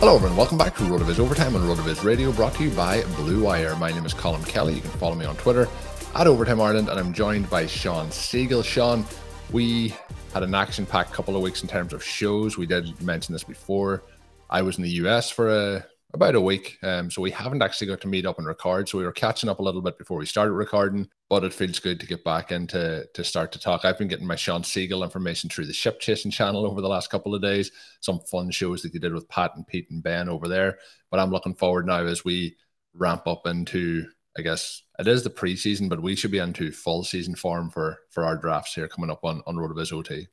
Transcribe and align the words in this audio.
Hello, 0.00 0.14
everyone. 0.14 0.38
Welcome 0.38 0.56
back 0.56 0.74
to 0.76 0.82
RotoViz 0.84 1.18
Overtime 1.18 1.54
on 1.54 1.60
RotoViz 1.60 2.02
Radio, 2.04 2.32
brought 2.32 2.54
to 2.54 2.64
you 2.64 2.70
by 2.70 3.02
Blue 3.16 3.42
Wire. 3.42 3.76
My 3.76 3.92
name 3.92 4.06
is 4.06 4.14
Colin 4.14 4.42
Kelly. 4.44 4.76
You 4.76 4.80
can 4.80 4.88
follow 4.92 5.14
me 5.14 5.26
on 5.26 5.36
Twitter 5.36 5.68
at 6.14 6.26
Overtime 6.26 6.58
Ireland, 6.58 6.88
and 6.88 6.98
I'm 6.98 7.12
joined 7.12 7.50
by 7.50 7.66
Shawn 7.66 8.08
Siegele. 8.08 8.64
Sean, 8.64 9.04
we 9.52 9.94
had 10.32 10.42
an 10.42 10.54
action-packed 10.54 11.12
couple 11.12 11.36
of 11.36 11.42
weeks 11.42 11.60
in 11.60 11.68
terms 11.68 11.92
of 11.92 12.02
shows. 12.02 12.56
We 12.56 12.64
did 12.64 12.98
mention 13.02 13.34
this 13.34 13.44
before. 13.44 14.02
I 14.48 14.62
was 14.62 14.78
in 14.78 14.84
the 14.84 14.90
US 15.04 15.28
for 15.28 15.50
a, 15.50 15.86
about 16.12 16.34
a 16.34 16.40
week, 16.40 16.78
um, 16.82 17.10
so 17.10 17.22
we 17.22 17.30
haven't 17.30 17.62
actually 17.62 17.86
got 17.86 18.00
to 18.00 18.08
meet 18.08 18.26
up 18.26 18.38
and 18.38 18.46
record. 18.46 18.88
So 18.88 18.98
we 18.98 19.04
were 19.04 19.12
catching 19.12 19.48
up 19.48 19.60
a 19.60 19.62
little 19.62 19.82
bit 19.82 19.96
before 19.96 20.18
we 20.18 20.26
started 20.26 20.52
recording, 20.52 21.08
but 21.28 21.44
it 21.44 21.54
feels 21.54 21.78
good 21.78 22.00
to 22.00 22.06
get 22.06 22.24
back 22.24 22.50
and 22.50 22.68
to 22.70 23.06
to 23.14 23.24
start 23.24 23.52
to 23.52 23.60
talk. 23.60 23.84
I've 23.84 23.98
been 23.98 24.08
getting 24.08 24.26
my 24.26 24.36
Shawn 24.36 24.62
Siegele 24.62 25.04
information 25.04 25.48
through 25.48 25.66
the 25.66 25.72
Ship 25.72 26.00
Chasing 26.00 26.30
channel 26.30 26.66
over 26.66 26.80
the 26.80 26.88
last 26.88 27.10
couple 27.10 27.34
of 27.34 27.42
days. 27.42 27.70
Some 28.00 28.20
fun 28.20 28.50
shows 28.50 28.82
that 28.82 28.92
you 28.92 29.00
did 29.00 29.14
with 29.14 29.28
Pat 29.28 29.52
and 29.54 29.66
Pete 29.66 29.90
and 29.90 30.02
Ben 30.02 30.28
over 30.28 30.48
there. 30.48 30.78
But 31.10 31.20
I'm 31.20 31.30
looking 31.30 31.54
forward 31.54 31.86
now 31.86 32.04
as 32.04 32.24
we 32.24 32.56
ramp 32.94 33.26
up 33.26 33.46
into 33.46 34.06
I 34.36 34.42
guess 34.42 34.82
it 34.98 35.06
is 35.06 35.22
the 35.22 35.30
preseason, 35.30 35.88
but 35.88 36.02
we 36.02 36.16
should 36.16 36.30
be 36.30 36.38
into 36.38 36.72
full 36.72 37.04
season 37.04 37.34
form 37.34 37.70
for 37.70 37.98
for 38.10 38.24
our 38.24 38.36
drafts 38.36 38.74
here 38.74 38.88
coming 38.88 39.10
up 39.10 39.24
on 39.24 39.42
on 39.46 39.56
Road 39.56 39.70
RotoViz 39.70 39.92
OT. 39.92 40.26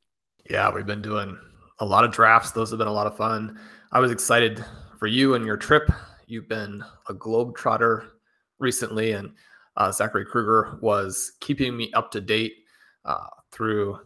Yeah, 0.50 0.74
we've 0.74 0.86
been 0.86 1.02
doing 1.02 1.38
a 1.80 1.86
lot 1.86 2.04
of 2.04 2.12
drafts. 2.12 2.52
Those 2.52 2.72
have 2.72 2.80
been 2.80 2.88
a 2.88 2.94
lot 2.94 3.06
of 3.06 3.16
fun. 3.16 3.60
I 3.92 4.00
was 4.00 4.12
excited 4.12 4.64
for 4.98 5.08
you 5.08 5.36
and 5.36 5.46
your 5.46 5.58
trip. 5.58 5.90
You've 6.26 6.50
been 6.50 6.84
a 7.10 7.14
globetrotter 7.14 8.08
recently, 8.60 9.14
and 9.14 9.32
uh, 9.78 9.92
Zachary 9.92 10.26
Kruger 10.26 10.78
was 10.82 11.34
keeping 11.40 11.78
me 11.78 11.92
up 11.94 12.12
to 12.12 12.22
date 12.22 12.54
uh, 13.06 13.28
through 13.52 14.00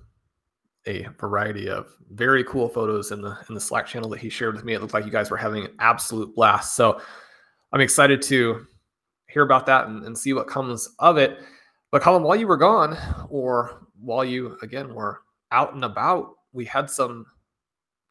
a 0.87 1.07
variety 1.19 1.69
of 1.69 1.87
very 2.11 2.43
cool 2.43 2.67
photos 2.67 3.11
in 3.11 3.21
the 3.21 3.37
in 3.47 3.55
the 3.55 3.61
Slack 3.61 3.85
channel 3.87 4.09
that 4.09 4.19
he 4.19 4.29
shared 4.29 4.55
with 4.55 4.65
me. 4.65 4.73
It 4.73 4.81
looked 4.81 4.93
like 4.93 5.05
you 5.05 5.11
guys 5.11 5.31
were 5.31 5.37
having 5.37 5.65
an 5.65 5.75
absolute 5.79 6.35
blast. 6.35 6.75
So 6.75 6.99
I'm 7.71 7.81
excited 7.81 8.21
to 8.23 8.65
hear 9.27 9.43
about 9.43 9.65
that 9.67 9.87
and, 9.87 10.03
and 10.05 10.17
see 10.17 10.33
what 10.33 10.47
comes 10.47 10.89
of 10.99 11.17
it. 11.17 11.39
But 11.91 12.01
Colin, 12.01 12.23
while 12.23 12.35
you 12.35 12.47
were 12.47 12.57
gone, 12.57 12.97
or 13.29 13.87
while 13.99 14.25
you 14.25 14.57
again 14.61 14.93
were 14.93 15.21
out 15.51 15.73
and 15.73 15.83
about, 15.83 16.31
we 16.53 16.65
had 16.65 16.89
some 16.89 17.25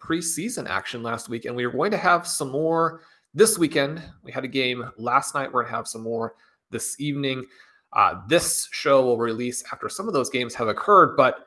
preseason 0.01 0.69
action 0.69 1.03
last 1.03 1.29
week, 1.29 1.45
and 1.45 1.55
we 1.55 1.65
are 1.65 1.71
going 1.71 1.91
to 1.91 1.97
have 1.97 2.27
some 2.27 2.51
more 2.51 3.03
this 3.35 3.59
weekend. 3.59 4.03
We 4.23 4.33
had 4.33 4.45
a 4.45 4.49
game 4.49 4.91
last 4.97 5.35
night. 5.35 5.53
We're 5.53 5.63
going 5.63 5.71
to 5.73 5.77
have 5.77 5.89
some 5.89 6.03
more 6.03 6.35
this 6.71 7.01
evening. 7.01 7.45
Uh, 7.93 8.21
this 8.29 8.69
show 8.71 9.05
will 9.05 9.19
release 9.19 9.65
after 9.73 9.89
some 9.89 10.09
of 10.09 10.15
those 10.15 10.31
games 10.31 10.55
have 10.55 10.69
occurred, 10.69 11.17
but 11.17 11.47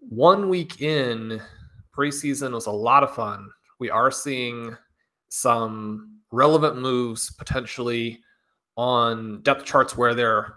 one 0.00 0.48
week 0.48 0.80
in 0.80 1.40
preseason 1.96 2.52
was 2.52 2.66
a 2.66 2.70
lot 2.72 3.02
of 3.02 3.14
fun. 3.14 3.48
We 3.78 3.90
are 3.90 4.10
seeing 4.10 4.76
some 5.28 6.18
relevant 6.32 6.78
moves 6.78 7.30
potentially 7.32 8.20
on 8.76 9.42
depth 9.42 9.64
charts 9.64 9.96
where 9.96 10.14
there 10.14 10.56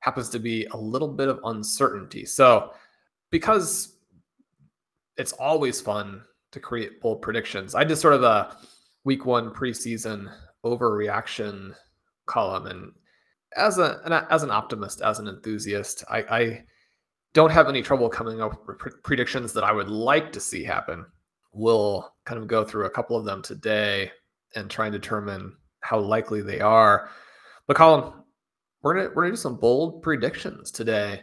happens 0.00 0.28
to 0.28 0.38
be 0.38 0.66
a 0.66 0.76
little 0.76 1.08
bit 1.08 1.28
of 1.28 1.40
uncertainty. 1.44 2.24
So, 2.26 2.72
because 3.30 3.93
it's 5.16 5.32
always 5.32 5.80
fun 5.80 6.22
to 6.52 6.60
create 6.60 7.00
bold 7.00 7.22
predictions, 7.22 7.74
I 7.74 7.84
did 7.84 7.96
sort 7.96 8.14
of 8.14 8.22
a 8.22 8.56
week 9.04 9.26
one 9.26 9.50
preseason 9.50 10.32
overreaction 10.64 11.74
column. 12.26 12.66
And 12.66 12.92
as 13.56 13.78
a 13.78 14.00
an, 14.04 14.12
as 14.30 14.42
an 14.42 14.50
optimist, 14.50 15.02
as 15.02 15.18
an 15.18 15.28
enthusiast, 15.28 16.04
I, 16.08 16.18
I 16.18 16.64
don't 17.34 17.52
have 17.52 17.68
any 17.68 17.82
trouble 17.82 18.08
coming 18.08 18.40
up 18.40 18.66
with 18.66 18.78
predictions 19.02 19.52
that 19.52 19.64
I 19.64 19.72
would 19.72 19.88
like 19.88 20.32
to 20.32 20.40
see 20.40 20.64
happen. 20.64 21.04
We'll 21.52 22.12
kind 22.24 22.40
of 22.40 22.46
go 22.46 22.64
through 22.64 22.86
a 22.86 22.90
couple 22.90 23.16
of 23.16 23.24
them 23.24 23.42
today 23.42 24.10
and 24.56 24.70
try 24.70 24.86
and 24.86 24.92
determine 24.92 25.56
how 25.80 25.98
likely 25.98 26.40
they 26.40 26.60
are. 26.60 27.10
But 27.66 27.76
Colin, 27.76 28.12
we're 28.82 28.94
gonna 28.94 29.08
we're 29.14 29.22
gonna 29.24 29.32
do 29.32 29.36
some 29.36 29.56
bold 29.56 30.02
predictions 30.02 30.70
today. 30.70 31.22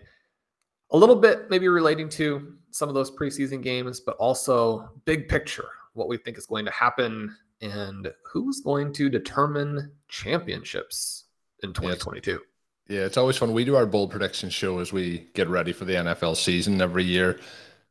A 0.92 0.98
little 0.98 1.16
bit 1.16 1.50
maybe 1.50 1.68
relating 1.68 2.10
to 2.10 2.54
some 2.72 2.90
of 2.90 2.96
those 2.96 3.12
preseason 3.12 3.62
games, 3.62 4.00
but 4.00 4.16
also 4.18 4.90
big 5.06 5.28
picture, 5.28 5.70
what 5.94 6.08
we 6.08 6.18
think 6.18 6.38
is 6.38 6.46
going 6.46 6.66
to 6.66 6.72
happen 6.72 7.36
and 7.62 8.12
who's 8.32 8.62
going 8.62 8.92
to 8.94 9.10
determine 9.10 9.92
championships 10.08 11.26
in 11.64 11.74
2022. 11.74 12.40
Yeah, 12.88 13.00
yeah, 13.00 13.06
it's 13.06 13.18
always 13.18 13.38
fun. 13.38 13.54
We 13.54 13.66
do 13.66 13.76
our 13.76 13.86
bold 13.86 14.12
prediction 14.12 14.50
show 14.50 14.80
as 14.80 14.92
we 14.92 15.30
get 15.34 15.48
ready 15.48 15.72
for 15.72 15.86
the 15.86 15.94
NFL 15.94 16.36
season 16.36 16.82
every 16.82 17.04
year. 17.04 17.40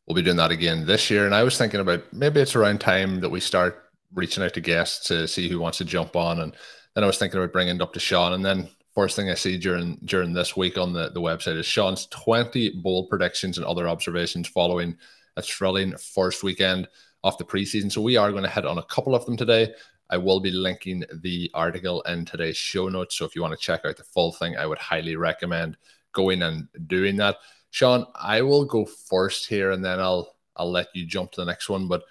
We'll 0.06 0.16
be 0.16 0.22
doing 0.22 0.37
that 0.39 0.50
again 0.50 0.87
this 0.87 1.10
year. 1.10 1.25
And 1.25 1.34
I 1.34 1.43
was 1.43 1.56
thinking 1.56 1.81
about 1.81 2.12
maybe 2.12 2.41
it's 2.41 2.56
around 2.56 2.81
time 2.81 3.21
that 3.21 3.31
we 3.31 3.41
start 3.41 3.84
reaching 4.12 4.43
out 4.43 4.55
to 4.55 4.60
guests 4.60 5.06
to 5.06 5.28
see 5.28 5.49
who 5.49 5.60
wants 5.60 5.78
to 5.78 5.84
jump 5.84 6.16
on 6.16 6.41
and 6.41 6.56
then 6.94 7.05
I 7.05 7.06
was 7.06 7.19
thinking 7.19 7.39
about 7.39 7.53
bringing 7.53 7.81
up 7.81 7.93
to 7.93 8.00
Shawn, 8.00 8.33
and 8.33 8.44
then 8.44 8.69
first 8.95 9.17
thing 9.17 9.31
I 9.31 9.34
see 9.34 9.59
during 9.59 9.99
during 10.05 10.33
this 10.33 10.56
week 10.56 10.78
on 10.78 10.93
the, 10.93 11.11
the 11.11 11.21
website 11.21 11.56
is 11.56 11.67
Sean's 11.67 12.06
20 12.06 12.81
bold 12.83 13.09
predictions 13.09 13.56
and 13.56 13.67
other 13.67 13.89
observations 13.89 14.49
following 14.49 14.97
a 15.37 15.43
thrilling 15.43 15.97
first 15.97 16.43
weekend 16.43 16.89
of 17.23 17.37
the 17.39 17.45
preseason. 17.45 17.91
So 17.91 18.01
we 18.01 18.17
are 18.17 18.31
going 18.31 18.45
to 18.45 18.51
hit 18.51 18.67
on 18.67 18.78
a 18.78 18.84
couple 18.84 19.15
of 19.15 19.25
them 19.27 19.37
today. 19.37 19.73
I 20.11 20.17
will 20.17 20.41
be 20.41 20.51
linking 20.51 21.05
the 21.23 21.51
article 21.55 22.03
in 22.03 22.25
today's 22.25 22.57
show 22.57 22.89
notes. 22.89 23.16
So 23.16 23.25
if 23.25 23.37
you 23.37 23.42
want 23.42 23.59
to 23.59 23.65
check 23.65 23.84
out 23.84 23.97
the 23.97 24.04
full 24.04 24.33
thing, 24.33 24.57
I 24.57 24.66
would 24.66 24.78
highly 24.78 25.15
recommend 25.15 25.77
going 26.13 26.42
and 26.42 26.66
doing 26.87 27.16
that. 27.16 27.37
Sean, 27.71 28.07
I 28.16 28.42
will 28.42 28.65
go 28.65 28.84
first 28.84 29.47
here 29.47 29.71
and 29.71 29.84
then 29.84 30.01
I'll 30.01 30.34
I'll 30.57 30.71
let 30.71 30.89
you 30.95 31.07
jump 31.07 31.33
to 31.33 31.41
the 31.41 31.47
next 31.47 31.69
one. 31.69 31.87
But 31.87 32.03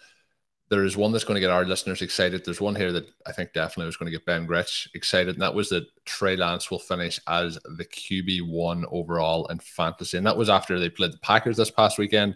there 0.70 0.86
is 0.86 0.96
one 0.96 1.12
that's 1.12 1.24
going 1.24 1.36
to 1.36 1.42
get 1.42 1.50
our 1.50 1.66
listeners 1.66 2.02
excited. 2.02 2.46
There's 2.46 2.62
one 2.62 2.76
here 2.76 2.92
that 2.92 3.10
I 3.26 3.32
think 3.32 3.54
definitely 3.54 3.88
was 3.88 3.98
going 3.98 4.12
to 4.12 4.18
get 4.18 4.26
Ben 4.26 4.46
Gretch 4.46 4.88
excited, 4.94 5.36
and 5.36 5.42
that 5.42 5.56
was 5.56 5.70
that 5.70 5.88
Trey 6.06 6.36
Lance 6.36 6.70
will 6.70 6.80
finish 6.80 7.20
as 7.28 7.58
the 7.78 7.86
QB 7.86 8.48
one 8.48 8.86
overall 8.92 9.48
in 9.48 9.60
fantasy, 9.60 10.18
and 10.18 10.28
that 10.28 10.38
was 10.38 10.50
after 10.50 10.80
they 10.80 10.90
played 10.90 11.14
the 11.14 11.18
Packers 11.20 11.58
this 11.58 11.72
past 11.72 11.98
weekend, 11.98 12.36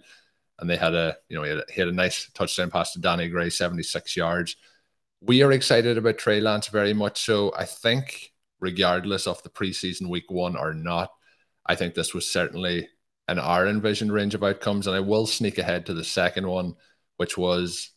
and 0.59 0.69
they 0.69 0.77
had 0.77 0.95
a 0.95 1.15
you 1.29 1.37
know 1.37 1.43
he 1.43 1.49
had 1.49 1.59
a, 1.59 1.65
he 1.71 1.81
had 1.81 1.87
a 1.89 1.93
nice 1.93 2.29
touchdown 2.33 2.71
pass 2.71 2.93
to 2.93 2.99
Danny 2.99 3.29
Gray, 3.29 3.51
76 3.51 4.17
yards. 4.17 4.55
We 5.21 5.43
are 5.43 5.51
excited 5.51 5.97
about 5.97 6.17
Trey 6.17 6.41
Lance 6.41 6.67
very 6.67 6.93
much. 6.93 7.23
So 7.23 7.53
I 7.55 7.65
think 7.65 8.33
regardless 8.59 9.27
of 9.27 9.41
the 9.43 9.49
preseason 9.49 10.09
week 10.09 10.29
one 10.29 10.57
or 10.57 10.73
not, 10.73 11.11
I 11.65 11.75
think 11.75 11.93
this 11.93 12.13
was 12.13 12.29
certainly 12.29 12.89
an 13.27 13.39
our 13.39 13.67
envisioned 13.67 14.11
range 14.11 14.33
of 14.33 14.43
outcomes, 14.43 14.87
and 14.87 14.95
I 14.95 15.01
will 15.01 15.27
sneak 15.27 15.59
ahead 15.59 15.85
to 15.85 15.93
the 15.93 16.03
second 16.03 16.47
one, 16.47 16.75
which 17.17 17.37
was 17.37 17.92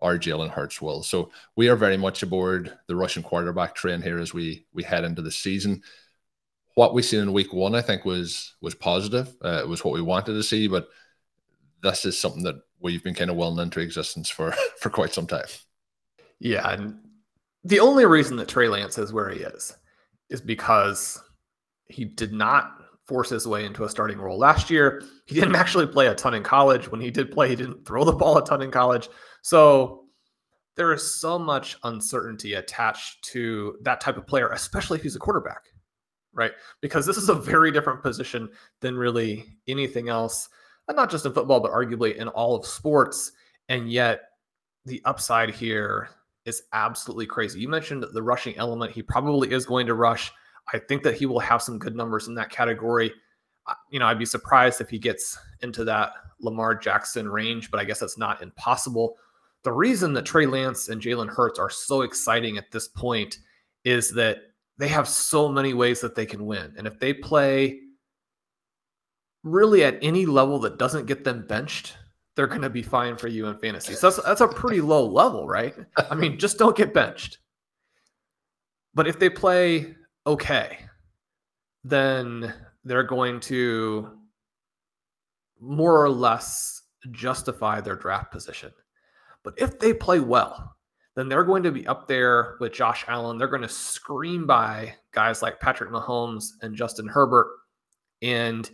or 0.00 0.18
Jalen 0.18 0.50
Hurts 0.50 0.80
will. 0.80 1.02
So 1.02 1.30
we 1.56 1.68
are 1.68 1.76
very 1.76 1.96
much 1.96 2.22
aboard 2.22 2.76
the 2.86 2.96
rushing 2.96 3.22
quarterback 3.22 3.74
train 3.74 4.02
here 4.02 4.18
as 4.18 4.34
we 4.34 4.66
we 4.72 4.82
head 4.82 5.04
into 5.04 5.22
the 5.22 5.30
season. 5.30 5.82
What 6.74 6.92
we 6.92 7.02
seen 7.02 7.20
in 7.20 7.32
week 7.32 7.52
one, 7.52 7.74
I 7.74 7.80
think, 7.80 8.04
was 8.04 8.54
was 8.60 8.74
positive. 8.74 9.34
Uh, 9.44 9.60
it 9.62 9.68
was 9.68 9.84
what 9.84 9.94
we 9.94 10.02
wanted 10.02 10.34
to 10.34 10.42
see, 10.42 10.68
but 10.68 10.88
this 11.82 12.04
is 12.04 12.18
something 12.18 12.42
that 12.42 12.56
we've 12.80 13.02
been 13.02 13.14
kind 13.14 13.30
of 13.30 13.36
willing 13.36 13.62
into 13.62 13.80
existence 13.80 14.28
for 14.28 14.52
for 14.80 14.90
quite 14.90 15.14
some 15.14 15.26
time. 15.26 15.46
Yeah, 16.38 16.70
and 16.70 16.98
the 17.64 17.80
only 17.80 18.04
reason 18.04 18.36
that 18.36 18.48
Trey 18.48 18.68
Lance 18.68 18.98
is 18.98 19.12
where 19.12 19.30
he 19.30 19.40
is 19.40 19.74
is 20.28 20.40
because 20.40 21.22
he 21.88 22.04
did 22.04 22.32
not 22.32 22.72
force 23.06 23.30
his 23.30 23.46
way 23.46 23.64
into 23.64 23.84
a 23.84 23.88
starting 23.88 24.18
role 24.18 24.38
last 24.38 24.68
year. 24.68 25.02
He 25.26 25.34
didn't 25.36 25.54
actually 25.56 25.86
play 25.86 26.08
a 26.08 26.14
ton 26.14 26.34
in 26.34 26.42
college. 26.42 26.90
When 26.90 27.00
he 27.00 27.10
did 27.10 27.30
play, 27.30 27.48
he 27.48 27.56
didn't 27.56 27.86
throw 27.86 28.04
the 28.04 28.12
ball 28.12 28.38
a 28.38 28.44
ton 28.44 28.62
in 28.62 28.70
college. 28.70 29.08
So 29.46 30.06
there 30.74 30.92
is 30.92 31.20
so 31.20 31.38
much 31.38 31.76
uncertainty 31.84 32.54
attached 32.54 33.22
to 33.26 33.78
that 33.82 34.00
type 34.00 34.16
of 34.16 34.26
player, 34.26 34.48
especially 34.48 34.98
if 34.98 35.04
he's 35.04 35.14
a 35.14 35.20
quarterback, 35.20 35.66
right? 36.32 36.50
Because 36.80 37.06
this 37.06 37.16
is 37.16 37.28
a 37.28 37.34
very 37.34 37.70
different 37.70 38.02
position 38.02 38.48
than 38.80 38.96
really 38.96 39.46
anything 39.68 40.08
else, 40.08 40.48
and 40.88 40.96
not 40.96 41.12
just 41.12 41.26
in 41.26 41.32
football, 41.32 41.60
but 41.60 41.70
arguably 41.70 42.16
in 42.16 42.26
all 42.26 42.56
of 42.56 42.66
sports. 42.66 43.30
And 43.68 43.88
yet, 43.88 44.22
the 44.84 45.00
upside 45.04 45.50
here 45.50 46.08
is 46.44 46.64
absolutely 46.72 47.26
crazy. 47.26 47.60
You 47.60 47.68
mentioned 47.68 48.04
the 48.12 48.22
rushing 48.24 48.56
element. 48.56 48.90
He 48.90 49.00
probably 49.00 49.52
is 49.52 49.64
going 49.64 49.86
to 49.86 49.94
rush. 49.94 50.32
I 50.74 50.80
think 50.80 51.04
that 51.04 51.14
he 51.14 51.24
will 51.24 51.38
have 51.38 51.62
some 51.62 51.78
good 51.78 51.94
numbers 51.94 52.26
in 52.26 52.34
that 52.34 52.50
category. 52.50 53.12
You 53.90 54.00
know, 54.00 54.06
I'd 54.06 54.18
be 54.18 54.24
surprised 54.24 54.80
if 54.80 54.90
he 54.90 54.98
gets 54.98 55.38
into 55.60 55.84
that 55.84 56.14
Lamar 56.40 56.74
Jackson 56.74 57.28
range, 57.28 57.70
but 57.70 57.78
I 57.78 57.84
guess 57.84 58.00
that's 58.00 58.18
not 58.18 58.42
impossible. 58.42 59.18
The 59.66 59.72
reason 59.72 60.12
that 60.12 60.24
Trey 60.24 60.46
Lance 60.46 60.90
and 60.90 61.02
Jalen 61.02 61.28
Hurts 61.28 61.58
are 61.58 61.68
so 61.68 62.02
exciting 62.02 62.56
at 62.56 62.70
this 62.70 62.86
point 62.86 63.38
is 63.84 64.14
that 64.14 64.38
they 64.78 64.86
have 64.86 65.08
so 65.08 65.48
many 65.48 65.74
ways 65.74 66.00
that 66.02 66.14
they 66.14 66.24
can 66.24 66.46
win. 66.46 66.72
And 66.78 66.86
if 66.86 67.00
they 67.00 67.12
play 67.12 67.80
really 69.42 69.82
at 69.82 69.98
any 70.02 70.24
level 70.24 70.60
that 70.60 70.78
doesn't 70.78 71.06
get 71.06 71.24
them 71.24 71.44
benched, 71.48 71.96
they're 72.36 72.46
going 72.46 72.62
to 72.62 72.70
be 72.70 72.80
fine 72.80 73.16
for 73.16 73.26
you 73.26 73.48
in 73.48 73.58
fantasy. 73.58 73.94
So 73.94 74.08
that's, 74.08 74.22
that's 74.22 74.40
a 74.40 74.46
pretty 74.46 74.80
low 74.80 75.04
level, 75.04 75.48
right? 75.48 75.74
I 76.12 76.14
mean, 76.14 76.38
just 76.38 76.58
don't 76.58 76.76
get 76.76 76.94
benched. 76.94 77.38
But 78.94 79.08
if 79.08 79.18
they 79.18 79.28
play 79.28 79.96
okay, 80.28 80.78
then 81.82 82.54
they're 82.84 83.02
going 83.02 83.40
to 83.40 84.12
more 85.60 86.00
or 86.00 86.08
less 86.08 86.82
justify 87.10 87.80
their 87.80 87.96
draft 87.96 88.30
position. 88.30 88.70
But 89.46 89.54
if 89.58 89.78
they 89.78 89.94
play 89.94 90.18
well, 90.18 90.74
then 91.14 91.28
they're 91.28 91.44
going 91.44 91.62
to 91.62 91.70
be 91.70 91.86
up 91.86 92.08
there 92.08 92.56
with 92.58 92.72
Josh 92.72 93.04
Allen. 93.06 93.38
They're 93.38 93.46
going 93.46 93.62
to 93.62 93.68
scream 93.68 94.44
by 94.44 94.92
guys 95.12 95.40
like 95.40 95.60
Patrick 95.60 95.88
Mahomes 95.90 96.48
and 96.62 96.74
Justin 96.74 97.06
Herbert. 97.06 97.46
And 98.22 98.68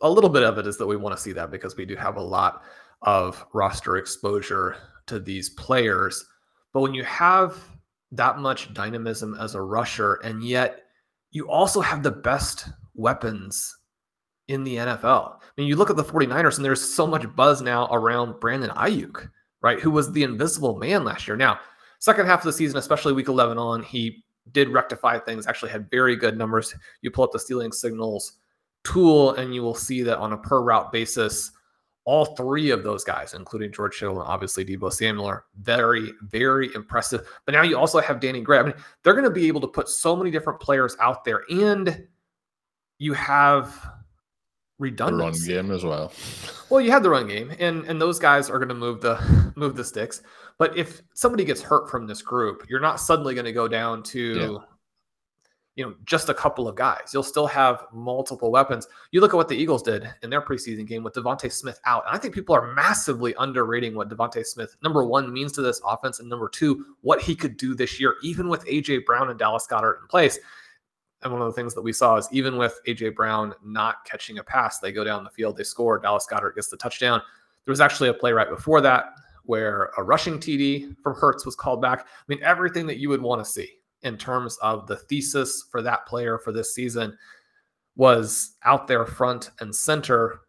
a 0.00 0.10
little 0.10 0.28
bit 0.28 0.42
of 0.42 0.58
it 0.58 0.66
is 0.66 0.76
that 0.78 0.88
we 0.88 0.96
want 0.96 1.16
to 1.16 1.22
see 1.22 1.30
that 1.34 1.52
because 1.52 1.76
we 1.76 1.86
do 1.86 1.94
have 1.94 2.16
a 2.16 2.20
lot 2.20 2.64
of 3.02 3.46
roster 3.54 3.96
exposure 3.96 4.74
to 5.06 5.20
these 5.20 5.50
players. 5.50 6.26
But 6.72 6.80
when 6.80 6.94
you 6.94 7.04
have 7.04 7.56
that 8.10 8.38
much 8.38 8.74
dynamism 8.74 9.36
as 9.38 9.54
a 9.54 9.62
rusher, 9.62 10.14
and 10.24 10.42
yet 10.42 10.80
you 11.30 11.48
also 11.48 11.80
have 11.80 12.02
the 12.02 12.10
best 12.10 12.70
weapons 12.96 13.72
in 14.48 14.64
the 14.64 14.78
NFL. 14.78 15.36
I 15.36 15.46
mean, 15.56 15.68
you 15.68 15.76
look 15.76 15.90
at 15.90 15.96
the 15.96 16.02
49ers, 16.02 16.56
and 16.56 16.64
there's 16.64 16.82
so 16.82 17.06
much 17.06 17.24
buzz 17.36 17.62
now 17.62 17.86
around 17.92 18.40
Brandon 18.40 18.70
Aiyuk, 18.70 19.30
right? 19.62 19.80
Who 19.80 19.90
was 19.90 20.12
the 20.12 20.22
invisible 20.22 20.76
man 20.76 21.04
last 21.04 21.26
year. 21.26 21.36
Now, 21.36 21.60
second 21.98 22.26
half 22.26 22.40
of 22.40 22.44
the 22.44 22.52
season, 22.52 22.78
especially 22.78 23.12
week 23.12 23.28
11 23.28 23.58
on, 23.58 23.82
he 23.82 24.24
did 24.52 24.68
rectify 24.68 25.18
things, 25.18 25.46
actually 25.46 25.70
had 25.70 25.90
very 25.90 26.16
good 26.16 26.38
numbers. 26.38 26.74
You 27.02 27.10
pull 27.10 27.24
up 27.24 27.32
the 27.32 27.38
stealing 27.38 27.72
signals 27.72 28.34
tool, 28.84 29.34
and 29.34 29.54
you 29.54 29.62
will 29.62 29.74
see 29.74 30.02
that 30.02 30.18
on 30.18 30.32
a 30.32 30.38
per 30.38 30.62
route 30.62 30.92
basis, 30.92 31.50
all 32.04 32.24
three 32.36 32.70
of 32.70 32.82
those 32.82 33.04
guys, 33.04 33.34
including 33.34 33.70
George 33.70 33.98
Kittle 33.98 34.20
and 34.20 34.28
obviously 34.28 34.64
Deebo 34.64 34.90
Samuel, 34.90 35.26
are 35.26 35.44
very, 35.60 36.12
very 36.22 36.70
impressive. 36.74 37.28
But 37.44 37.52
now 37.52 37.62
you 37.62 37.76
also 37.76 38.00
have 38.00 38.20
Danny 38.20 38.40
Gray. 38.40 38.58
I 38.58 38.62
mean, 38.62 38.74
they're 39.02 39.12
going 39.12 39.24
to 39.24 39.30
be 39.30 39.46
able 39.46 39.60
to 39.60 39.68
put 39.68 39.88
so 39.88 40.16
many 40.16 40.30
different 40.30 40.60
players 40.60 40.96
out 41.00 41.24
there, 41.24 41.42
and 41.50 42.06
you 42.98 43.12
have 43.12 43.90
redundancy. 44.78 45.48
The 45.48 45.56
run 45.56 45.66
game 45.66 45.74
as 45.74 45.84
well. 45.84 46.12
Well, 46.70 46.80
you 46.80 46.90
have 46.90 47.02
the 47.02 47.10
run 47.10 47.26
game, 47.26 47.52
and 47.58 47.84
and 47.84 48.00
those 48.00 48.18
guys 48.18 48.50
are 48.50 48.58
going 48.58 48.68
to 48.68 48.74
move 48.74 49.00
the 49.00 49.52
move 49.56 49.76
the 49.76 49.84
sticks. 49.84 50.22
But 50.58 50.76
if 50.76 51.02
somebody 51.14 51.44
gets 51.44 51.62
hurt 51.62 51.88
from 51.90 52.06
this 52.06 52.22
group, 52.22 52.66
you're 52.68 52.80
not 52.80 53.00
suddenly 53.00 53.34
going 53.34 53.44
to 53.44 53.52
go 53.52 53.68
down 53.68 54.02
to 54.04 54.18
yeah 54.34 54.58
you 55.78 55.84
know, 55.84 55.94
just 56.06 56.28
a 56.28 56.34
couple 56.34 56.66
of 56.66 56.74
guys. 56.74 57.10
You'll 57.14 57.22
still 57.22 57.46
have 57.46 57.84
multiple 57.92 58.50
weapons. 58.50 58.88
You 59.12 59.20
look 59.20 59.32
at 59.32 59.36
what 59.36 59.46
the 59.46 59.54
Eagles 59.54 59.84
did 59.84 60.10
in 60.24 60.28
their 60.28 60.42
preseason 60.42 60.88
game 60.88 61.04
with 61.04 61.14
DeVonta 61.14 61.52
Smith 61.52 61.78
out. 61.86 62.02
And 62.04 62.16
I 62.16 62.18
think 62.18 62.34
people 62.34 62.52
are 62.52 62.74
massively 62.74 63.32
underrating 63.38 63.94
what 63.94 64.08
DeVonta 64.08 64.44
Smith, 64.44 64.76
number 64.82 65.04
one, 65.04 65.32
means 65.32 65.52
to 65.52 65.62
this 65.62 65.80
offense, 65.86 66.18
and 66.18 66.28
number 66.28 66.48
two, 66.48 66.84
what 67.02 67.22
he 67.22 67.36
could 67.36 67.56
do 67.56 67.76
this 67.76 68.00
year, 68.00 68.16
even 68.24 68.48
with 68.48 68.66
AJ 68.66 69.04
Brown 69.06 69.30
and 69.30 69.38
Dallas 69.38 69.68
Goedert 69.68 70.00
in 70.02 70.08
place. 70.08 70.40
And 71.22 71.32
one 71.32 71.42
of 71.42 71.48
the 71.48 71.52
things 71.52 71.74
that 71.74 71.82
we 71.82 71.92
saw 71.92 72.16
is 72.16 72.28
even 72.30 72.56
with 72.56 72.78
AJ 72.86 73.14
Brown 73.14 73.54
not 73.64 74.04
catching 74.04 74.38
a 74.38 74.44
pass, 74.44 74.78
they 74.78 74.92
go 74.92 75.04
down 75.04 75.24
the 75.24 75.30
field, 75.30 75.56
they 75.56 75.64
score, 75.64 75.98
Dallas 75.98 76.26
Goedert 76.30 76.54
gets 76.54 76.68
the 76.68 76.76
touchdown. 76.76 77.20
There 77.64 77.72
was 77.72 77.80
actually 77.80 78.08
a 78.08 78.14
play 78.14 78.32
right 78.32 78.48
before 78.48 78.80
that 78.82 79.14
where 79.44 79.90
a 79.96 80.02
rushing 80.02 80.38
TD 80.38 80.94
from 81.02 81.14
Hurts 81.14 81.46
was 81.46 81.56
called 81.56 81.80
back. 81.80 82.00
I 82.00 82.22
mean, 82.28 82.40
everything 82.42 82.86
that 82.86 82.98
you 82.98 83.08
would 83.08 83.22
want 83.22 83.42
to 83.42 83.50
see 83.50 83.78
in 84.02 84.16
terms 84.16 84.58
of 84.58 84.86
the 84.86 84.96
thesis 84.96 85.64
for 85.70 85.82
that 85.82 86.06
player 86.06 86.38
for 86.38 86.52
this 86.52 86.74
season 86.74 87.16
was 87.96 88.56
out 88.62 88.86
there 88.86 89.04
front 89.06 89.50
and 89.60 89.74
center. 89.74 90.40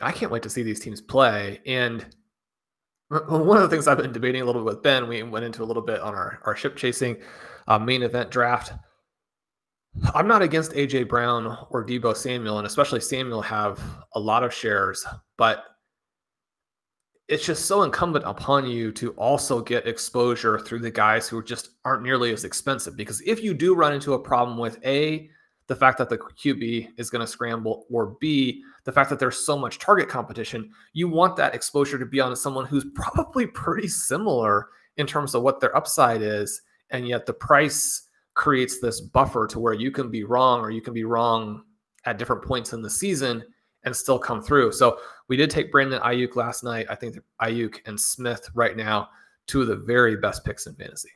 I 0.00 0.12
can't 0.12 0.30
wait 0.30 0.42
to 0.42 0.50
see 0.50 0.62
these 0.62 0.80
teams 0.80 1.00
play. 1.00 1.60
And 1.64 2.04
one 3.08 3.56
of 3.56 3.62
the 3.62 3.68
things 3.68 3.86
I've 3.86 3.98
been 3.98 4.12
debating 4.12 4.42
a 4.42 4.44
little 4.44 4.62
bit 4.62 4.66
with 4.66 4.82
Ben, 4.82 5.08
we 5.08 5.22
went 5.22 5.44
into 5.44 5.62
a 5.62 5.64
little 5.64 5.82
bit 5.82 6.00
on 6.00 6.14
our, 6.14 6.40
our 6.44 6.56
ship 6.56 6.76
chasing 6.76 7.16
uh, 7.68 7.78
main 7.78 8.02
event 8.02 8.30
draft. 8.30 8.72
I'm 10.14 10.28
not 10.28 10.42
against 10.42 10.72
AJ 10.72 11.08
Brown 11.08 11.58
or 11.70 11.84
Deebo 11.84 12.16
Samuel, 12.16 12.58
and 12.58 12.66
especially 12.66 13.00
Samuel 13.00 13.42
have 13.42 13.80
a 14.12 14.20
lot 14.20 14.44
of 14.44 14.52
shares, 14.52 15.06
but 15.36 15.64
it's 17.28 17.44
just 17.44 17.66
so 17.66 17.82
incumbent 17.82 18.24
upon 18.24 18.68
you 18.68 18.92
to 18.92 19.10
also 19.12 19.60
get 19.60 19.88
exposure 19.88 20.58
through 20.60 20.78
the 20.78 20.90
guys 20.90 21.28
who 21.28 21.42
just 21.42 21.70
aren't 21.84 22.02
nearly 22.02 22.32
as 22.32 22.44
expensive. 22.44 22.96
Because 22.96 23.20
if 23.22 23.42
you 23.42 23.52
do 23.52 23.74
run 23.74 23.94
into 23.94 24.14
a 24.14 24.18
problem 24.18 24.58
with 24.58 24.78
A, 24.84 25.28
the 25.66 25.74
fact 25.74 25.98
that 25.98 26.08
the 26.08 26.18
QB 26.18 26.90
is 26.96 27.10
going 27.10 27.20
to 27.20 27.26
scramble, 27.26 27.86
or 27.90 28.16
B, 28.20 28.62
the 28.84 28.92
fact 28.92 29.10
that 29.10 29.18
there's 29.18 29.44
so 29.44 29.58
much 29.58 29.80
target 29.80 30.08
competition, 30.08 30.70
you 30.92 31.08
want 31.08 31.34
that 31.36 31.54
exposure 31.54 31.98
to 31.98 32.06
be 32.06 32.20
on 32.20 32.36
someone 32.36 32.66
who's 32.66 32.86
probably 32.94 33.46
pretty 33.46 33.88
similar 33.88 34.68
in 34.96 35.06
terms 35.06 35.34
of 35.34 35.42
what 35.42 35.60
their 35.60 35.76
upside 35.76 36.22
is. 36.22 36.62
And 36.90 37.08
yet 37.08 37.26
the 37.26 37.32
price 37.32 38.05
creates 38.36 38.78
this 38.78 39.00
buffer 39.00 39.46
to 39.48 39.58
where 39.58 39.72
you 39.72 39.90
can 39.90 40.10
be 40.10 40.22
wrong 40.22 40.60
or 40.60 40.70
you 40.70 40.82
can 40.82 40.94
be 40.94 41.04
wrong 41.04 41.64
at 42.04 42.18
different 42.18 42.44
points 42.44 42.72
in 42.72 42.82
the 42.82 42.90
season 42.90 43.42
and 43.84 43.96
still 43.96 44.18
come 44.18 44.42
through. 44.42 44.70
So 44.72 44.98
we 45.28 45.36
did 45.36 45.50
take 45.50 45.72
Brandon 45.72 46.00
Aiyuk 46.02 46.36
last 46.36 46.62
night. 46.62 46.86
I 46.88 46.94
think 46.94 47.16
Aiyuk 47.42 47.78
and 47.86 47.98
Smith 47.98 48.48
right 48.54 48.76
now, 48.76 49.08
two 49.46 49.62
of 49.62 49.66
the 49.66 49.76
very 49.76 50.16
best 50.16 50.44
picks 50.44 50.66
in 50.66 50.74
fantasy. 50.74 51.10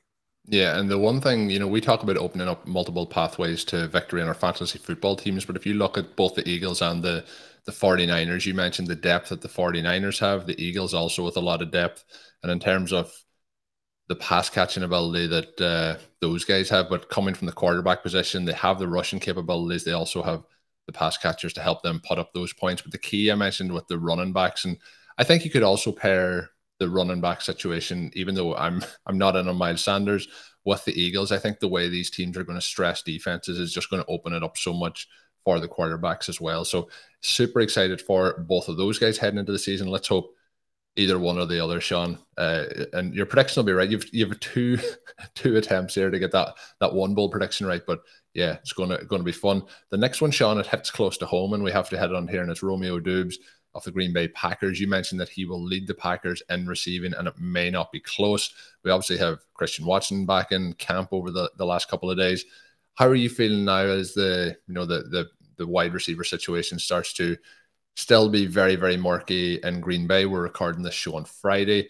Yeah, 0.47 0.79
and 0.79 0.91
the 0.91 0.99
one 0.99 1.21
thing, 1.21 1.51
you 1.51 1.59
know, 1.59 1.69
we 1.69 1.81
talk 1.81 2.03
about 2.03 2.17
opening 2.17 2.49
up 2.49 2.67
multiple 2.67 3.07
pathways 3.07 3.65
to 3.67 3.87
victory 3.87 4.23
in 4.23 4.27
our 4.27 4.35
fantasy 4.35 4.79
football 4.79 5.15
teams, 5.15 5.45
but 5.45 5.57
if 5.57 5.67
you 5.67 5.75
look 5.75 5.99
at 5.99 6.17
both 6.17 6.35
the 6.35 6.49
Eagles 6.49 6.83
and 6.83 7.03
the 7.03 7.25
the 7.67 7.73
49ers, 7.73 8.47
you 8.47 8.55
mentioned 8.55 8.89
the 8.89 8.97
depth 8.97 9.29
that 9.29 9.43
the 9.43 9.49
49ers 9.49 10.19
have, 10.19 10.47
the 10.47 10.61
Eagles 10.63 10.95
also 10.95 11.25
with 11.25 11.37
a 11.37 11.41
lot 11.41 11.61
of 11.61 11.71
depth. 11.71 12.05
And 12.43 12.51
in 12.51 12.59
terms 12.59 12.91
of 12.91 13.13
the 14.11 14.17
pass 14.17 14.51
catching 14.51 14.83
ability 14.83 15.29
that 15.29 15.61
uh, 15.61 15.97
those 16.21 16.45
guys 16.45 16.69
have, 16.69 16.91
but 16.91 17.09
coming 17.09 17.33
from 17.33 17.47
the 17.47 17.53
quarterback 17.53 18.03
position, 18.03 18.45
they 18.45 18.53
have 18.53 18.81
the 18.81 18.89
rushing 18.89 19.21
capabilities. 19.21 19.85
They 19.85 19.93
also 19.93 20.21
have 20.21 20.43
the 20.87 20.93
pass 20.93 21.17
catchers 21.17 21.53
to 21.53 21.61
help 21.61 21.85
them 21.85 22.03
put 22.05 22.19
up 22.19 22.35
those 22.35 22.53
points. 22.53 22.83
But 22.83 22.91
the 22.91 22.99
key 22.99 23.31
I 23.31 23.37
mentioned 23.37 23.73
with 23.73 23.87
the 23.87 24.01
running 24.01 24.33
backs, 24.33 24.65
and 24.65 24.79
I 25.17 25.23
think 25.23 25.45
you 25.45 25.51
could 25.53 25.63
also 25.63 25.93
pair 25.93 26.51
the 26.81 26.91
running 26.91 27.21
back 27.21 27.41
situation, 27.41 28.11
even 28.15 28.35
though 28.35 28.57
I'm 28.57 28.83
I'm 29.07 29.17
not 29.17 29.37
in 29.37 29.47
on 29.47 29.55
Miles 29.55 29.85
Sanders 29.85 30.27
with 30.65 30.85
the 30.85 31.01
Eagles. 31.01 31.31
I 31.31 31.39
think 31.39 31.61
the 31.61 31.69
way 31.69 31.89
these 31.89 32.11
teams 32.11 32.37
are 32.37 32.43
going 32.43 32.59
to 32.59 32.67
stress 32.67 33.05
defenses 33.05 33.61
is 33.61 33.73
just 33.73 33.91
going 33.91 34.03
to 34.03 34.11
open 34.11 34.33
it 34.33 34.43
up 34.43 34.59
so 34.59 34.73
much 34.73 35.07
for 35.45 35.61
the 35.61 35.69
quarterbacks 35.69 36.29
as 36.29 36.41
well. 36.41 36.65
So 36.65 36.89
super 37.21 37.61
excited 37.61 38.01
for 38.01 38.45
both 38.49 38.69
of 38.69 38.77
those 38.77 38.99
guys 38.99 39.19
heading 39.19 39.39
into 39.39 39.53
the 39.53 39.59
season. 39.61 39.87
Let's 39.87 40.09
hope 40.09 40.35
either 41.01 41.19
one 41.19 41.39
or 41.39 41.47
the 41.47 41.63
other, 41.63 41.81
Sean. 41.81 42.19
Uh, 42.37 42.65
and 42.93 43.15
your 43.15 43.27
prediction 43.27 43.61
will 43.61 43.67
be 43.67 43.73
right. 43.73 43.91
You've 43.91 44.13
you 44.13 44.27
have 44.27 44.39
two 44.41 44.79
two 45.35 45.57
attempts 45.57 45.95
here 45.95 46.11
to 46.11 46.19
get 46.19 46.33
that 46.33 46.55
that 46.81 46.93
one 46.93 47.15
bowl 47.15 47.31
prediction 47.31 47.67
right, 47.67 47.83
but 47.87 48.01
yeah, 48.35 48.53
it's 48.55 48.73
gonna 48.73 49.03
gonna 49.05 49.23
be 49.23 49.33
fun. 49.33 49.63
The 49.89 49.97
next 49.97 50.21
one, 50.21 50.31
Sean, 50.31 50.59
it 50.59 50.67
hits 50.67 50.91
close 50.91 51.17
to 51.19 51.27
home, 51.27 51.55
and 51.55 51.65
we 51.65 51.73
have 51.73 51.89
to 51.91 51.99
head 51.99 52.13
on 52.15 52.29
here, 52.29 52.43
and 52.43 52.51
it's 52.51 52.63
Romeo 52.63 53.01
Doubs 53.01 53.39
of 53.75 53.83
the 53.85 53.91
Green 53.91 54.13
Bay 54.13 54.29
Packers. 54.29 54.81
You 54.81 54.89
mentioned 54.89 55.21
that 55.21 55.29
he 55.29 55.45
will 55.45 55.63
lead 55.63 55.87
the 55.87 55.95
Packers 55.95 56.43
in 56.51 56.67
receiving, 56.67 57.15
and 57.15 57.27
it 57.27 57.39
may 57.39 57.71
not 57.71 57.93
be 57.93 58.01
close. 58.01 58.53
We 58.85 58.91
obviously 58.91 59.19
have 59.19 59.41
Christian 59.55 59.87
Watson 59.87 60.27
back 60.27 60.53
in 60.53 60.75
camp 60.75 61.09
over 61.13 61.31
the, 61.31 61.51
the 61.57 61.67
last 61.67 61.89
couple 61.89 62.11
of 62.11 62.19
days. 62.19 62.45
How 62.95 63.07
are 63.07 63.15
you 63.15 63.31
feeling 63.31 63.65
now 63.65 63.81
as 63.81 64.13
the 64.13 64.57
you 64.67 64.75
know 64.75 64.85
the 64.85 65.05
the 65.05 65.29
the 65.57 65.67
wide 65.67 65.95
receiver 65.95 66.25
situation 66.25 66.79
starts 66.79 67.13
to 67.15 67.37
still 67.97 68.29
be 68.29 68.47
very 68.47 68.77
very 68.77 68.97
murky 68.97 69.61
in 69.63 69.81
Green 69.81 70.07
Bay? 70.07 70.27
We're 70.27 70.43
recording 70.43 70.83
this 70.83 70.95
show 70.95 71.17
on 71.17 71.25
Friday. 71.25 71.89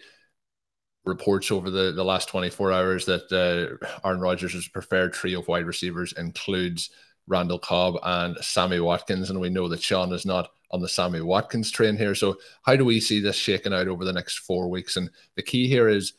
Reports 1.07 1.51
over 1.51 1.71
the, 1.71 1.93
the 1.93 2.05
last 2.05 2.29
24 2.29 2.73
hours 2.73 3.07
that 3.07 3.33
uh, 3.33 3.87
Aaron 4.07 4.21
Rodgers' 4.21 4.69
preferred 4.69 5.15
trio 5.15 5.41
of 5.41 5.49
wide 5.49 5.65
receivers 5.65 6.13
includes 6.13 6.91
Randall 7.27 7.59
Cobb 7.59 7.95
and 8.03 8.37
Sammy 8.43 8.81
Watkins, 8.81 9.31
and 9.31 9.41
we 9.41 9.49
know 9.49 9.69
that 9.69 9.83
Sean 9.83 10.13
is 10.13 10.27
not 10.27 10.51
on 10.71 10.81
the 10.81 10.89
Sammy 10.89 11.21
Watkins 11.21 11.71
train 11.71 11.97
here. 11.97 12.15
So 12.15 12.37
how 12.63 12.77
do 12.77 12.85
we 12.85 13.01
see 13.01 13.21
this 13.21 13.37
shaking 13.37 13.73
out 13.73 13.89
over 13.89 14.05
the 14.05 14.13
next 14.13 14.41
four 14.41 14.69
weeks? 14.69 14.97
And 14.97 15.11
the 15.37 15.43
key 15.43 15.69
here 15.69 15.89
is 15.89 16.13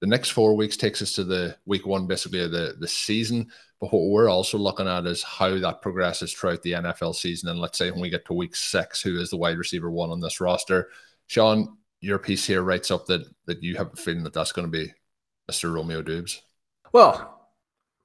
the 0.00 0.06
next 0.06 0.30
four 0.30 0.54
weeks 0.54 0.76
takes 0.76 1.02
us 1.02 1.12
to 1.14 1.24
the 1.24 1.56
week 1.66 1.86
one, 1.86 2.06
basically 2.06 2.42
of 2.42 2.52
the, 2.52 2.76
the 2.78 2.88
season. 2.88 3.48
But 3.80 3.92
what 3.92 4.08
we're 4.08 4.28
also 4.28 4.58
looking 4.58 4.88
at 4.88 5.06
is 5.06 5.22
how 5.22 5.56
that 5.58 5.82
progresses 5.82 6.32
throughout 6.32 6.62
the 6.62 6.72
NFL 6.72 7.14
season. 7.14 7.48
And 7.48 7.60
let's 7.60 7.78
say 7.78 7.90
when 7.90 8.00
we 8.00 8.10
get 8.10 8.24
to 8.26 8.32
week 8.32 8.56
six, 8.56 9.00
who 9.00 9.20
is 9.20 9.30
the 9.30 9.36
wide 9.36 9.56
receiver 9.56 9.90
one 9.90 10.10
on 10.10 10.20
this 10.20 10.40
roster? 10.40 10.88
Sean, 11.28 11.76
your 12.00 12.18
piece 12.18 12.44
here 12.44 12.62
writes 12.62 12.90
up 12.90 13.06
that 13.06 13.24
that 13.46 13.62
you 13.62 13.76
have 13.76 13.92
a 13.92 13.96
feeling 13.96 14.24
that 14.24 14.32
that's 14.32 14.52
going 14.52 14.66
to 14.66 14.70
be 14.70 14.92
Mr. 15.50 15.72
Romeo 15.72 16.02
Doubs. 16.02 16.42
Well, 16.92 17.50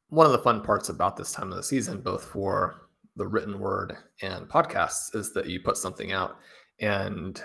one 0.10 0.26
of 0.26 0.32
the 0.32 0.40
fun 0.40 0.62
parts 0.62 0.90
about 0.90 1.18
this 1.18 1.32
time 1.32 1.52
of 1.52 1.58
the 1.58 1.64
season, 1.64 2.02
both 2.02 2.24
for 2.24 2.84
the 3.16 3.28
written 3.28 3.60
word 3.60 3.96
and 4.22 4.48
podcasts 4.48 5.16
is 5.16 5.34
that 5.34 5.48
you 5.48 5.60
put 5.60 5.78
something 5.78 6.12
out 6.12 6.38
and 6.80 7.44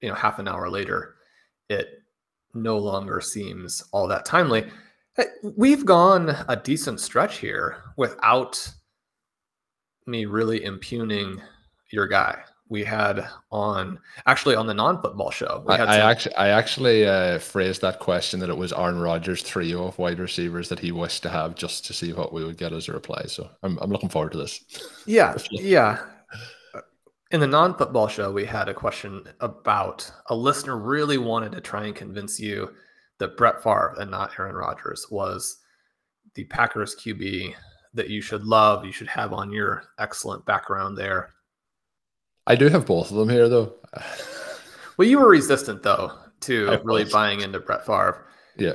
you 0.00 0.08
know 0.08 0.14
half 0.14 0.38
an 0.38 0.48
hour 0.48 0.70
later 0.70 1.16
it 1.68 2.02
no 2.54 2.78
longer 2.78 3.20
seems 3.20 3.82
all 3.92 4.06
that 4.06 4.24
timely 4.24 4.64
we've 5.42 5.84
gone 5.84 6.36
a 6.48 6.56
decent 6.56 7.00
stretch 7.00 7.38
here 7.38 7.82
without 7.96 8.72
me 10.06 10.26
really 10.26 10.64
impugning 10.64 11.40
your 11.90 12.06
guy 12.06 12.42
we 12.72 12.82
had 12.82 13.28
on 13.50 13.98
actually 14.26 14.56
on 14.56 14.66
the 14.66 14.72
non-football 14.72 15.30
show. 15.30 15.62
I, 15.68 15.76
I, 15.76 16.10
actually 16.10 16.34
I 16.36 16.48
actually 16.48 17.06
uh, 17.06 17.38
phrased 17.38 17.82
that 17.82 18.00
question 18.00 18.40
that 18.40 18.48
it 18.48 18.56
was 18.56 18.72
Aaron 18.72 18.98
Rodgers' 18.98 19.42
trio 19.42 19.86
of 19.86 19.98
wide 19.98 20.18
receivers 20.18 20.70
that 20.70 20.78
he 20.78 20.90
wished 20.90 21.22
to 21.24 21.28
have 21.28 21.54
just 21.54 21.84
to 21.86 21.92
see 21.92 22.14
what 22.14 22.32
we 22.32 22.44
would 22.44 22.56
get 22.56 22.72
as 22.72 22.88
a 22.88 22.92
reply. 22.92 23.24
So 23.26 23.48
I'm 23.62 23.78
I'm 23.80 23.90
looking 23.90 24.08
forward 24.08 24.32
to 24.32 24.38
this. 24.38 24.64
Yeah, 25.06 25.36
yeah. 25.50 26.02
In 27.30 27.40
the 27.40 27.46
non-football 27.46 28.08
show, 28.08 28.32
we 28.32 28.44
had 28.44 28.68
a 28.68 28.74
question 28.74 29.24
about 29.40 30.10
a 30.26 30.34
listener 30.34 30.78
really 30.78 31.18
wanted 31.18 31.52
to 31.52 31.60
try 31.60 31.84
and 31.84 31.94
convince 31.94 32.40
you 32.40 32.70
that 33.22 33.36
Brett 33.36 33.62
Favre 33.62 33.94
and 33.98 34.10
not 34.10 34.32
Aaron 34.38 34.54
Rodgers 34.54 35.06
was 35.10 35.58
the 36.34 36.44
Packers 36.44 36.94
QB 36.94 37.54
that 37.94 38.10
you 38.10 38.20
should 38.20 38.44
love, 38.44 38.84
you 38.84 38.92
should 38.92 39.08
have 39.08 39.32
on 39.32 39.52
your 39.52 39.84
excellent 39.98 40.44
background 40.44 40.96
there 40.96 41.30
I 42.46 42.56
do 42.56 42.68
have 42.68 42.86
both 42.86 43.10
of 43.10 43.16
them 43.16 43.28
here, 43.28 43.48
though. 43.48 43.74
well, 44.96 45.08
you 45.08 45.18
were 45.18 45.28
resistant 45.28 45.82
though 45.82 46.12
to 46.40 46.80
really 46.84 47.04
buying 47.04 47.40
into 47.40 47.60
Brett 47.60 47.86
Favre. 47.86 48.26
Yeah. 48.56 48.74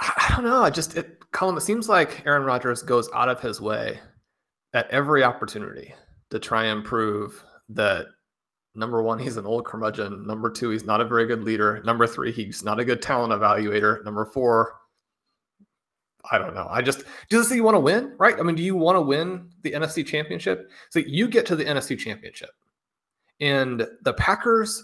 I 0.00 0.32
don't 0.34 0.44
know. 0.44 0.62
I 0.62 0.70
just 0.70 0.96
it, 0.96 1.20
Colin. 1.30 1.56
It 1.56 1.60
seems 1.60 1.88
like 1.88 2.26
Aaron 2.26 2.42
Rodgers 2.42 2.82
goes 2.82 3.08
out 3.14 3.28
of 3.28 3.40
his 3.40 3.60
way 3.60 4.00
at 4.72 4.90
every 4.90 5.22
opportunity 5.22 5.94
to 6.30 6.40
try 6.40 6.64
and 6.64 6.84
prove 6.84 7.44
that 7.68 8.06
number 8.74 9.02
one, 9.02 9.18
he's 9.18 9.36
an 9.36 9.46
old 9.46 9.64
curmudgeon. 9.64 10.26
Number 10.26 10.50
two, 10.50 10.70
he's 10.70 10.84
not 10.84 11.00
a 11.00 11.04
very 11.04 11.26
good 11.26 11.44
leader. 11.44 11.82
Number 11.84 12.06
three, 12.06 12.32
he's 12.32 12.64
not 12.64 12.80
a 12.80 12.84
good 12.84 13.02
talent 13.02 13.32
evaluator. 13.32 14.04
Number 14.04 14.24
four, 14.24 14.74
I 16.30 16.38
don't 16.38 16.54
know. 16.54 16.66
I 16.70 16.80
just 16.80 17.04
does 17.28 17.50
you 17.50 17.62
want 17.62 17.74
to 17.74 17.80
win, 17.80 18.14
right? 18.18 18.38
I 18.38 18.42
mean, 18.42 18.56
do 18.56 18.62
you 18.62 18.76
want 18.76 18.96
to 18.96 19.02
win 19.02 19.50
the 19.62 19.72
NFC 19.72 20.06
championship? 20.06 20.70
So 20.90 21.00
you 21.00 21.28
get 21.28 21.46
to 21.46 21.56
the 21.56 21.64
NFC 21.64 21.98
championship. 21.98 22.50
And 23.40 23.86
the 24.02 24.14
Packers 24.14 24.82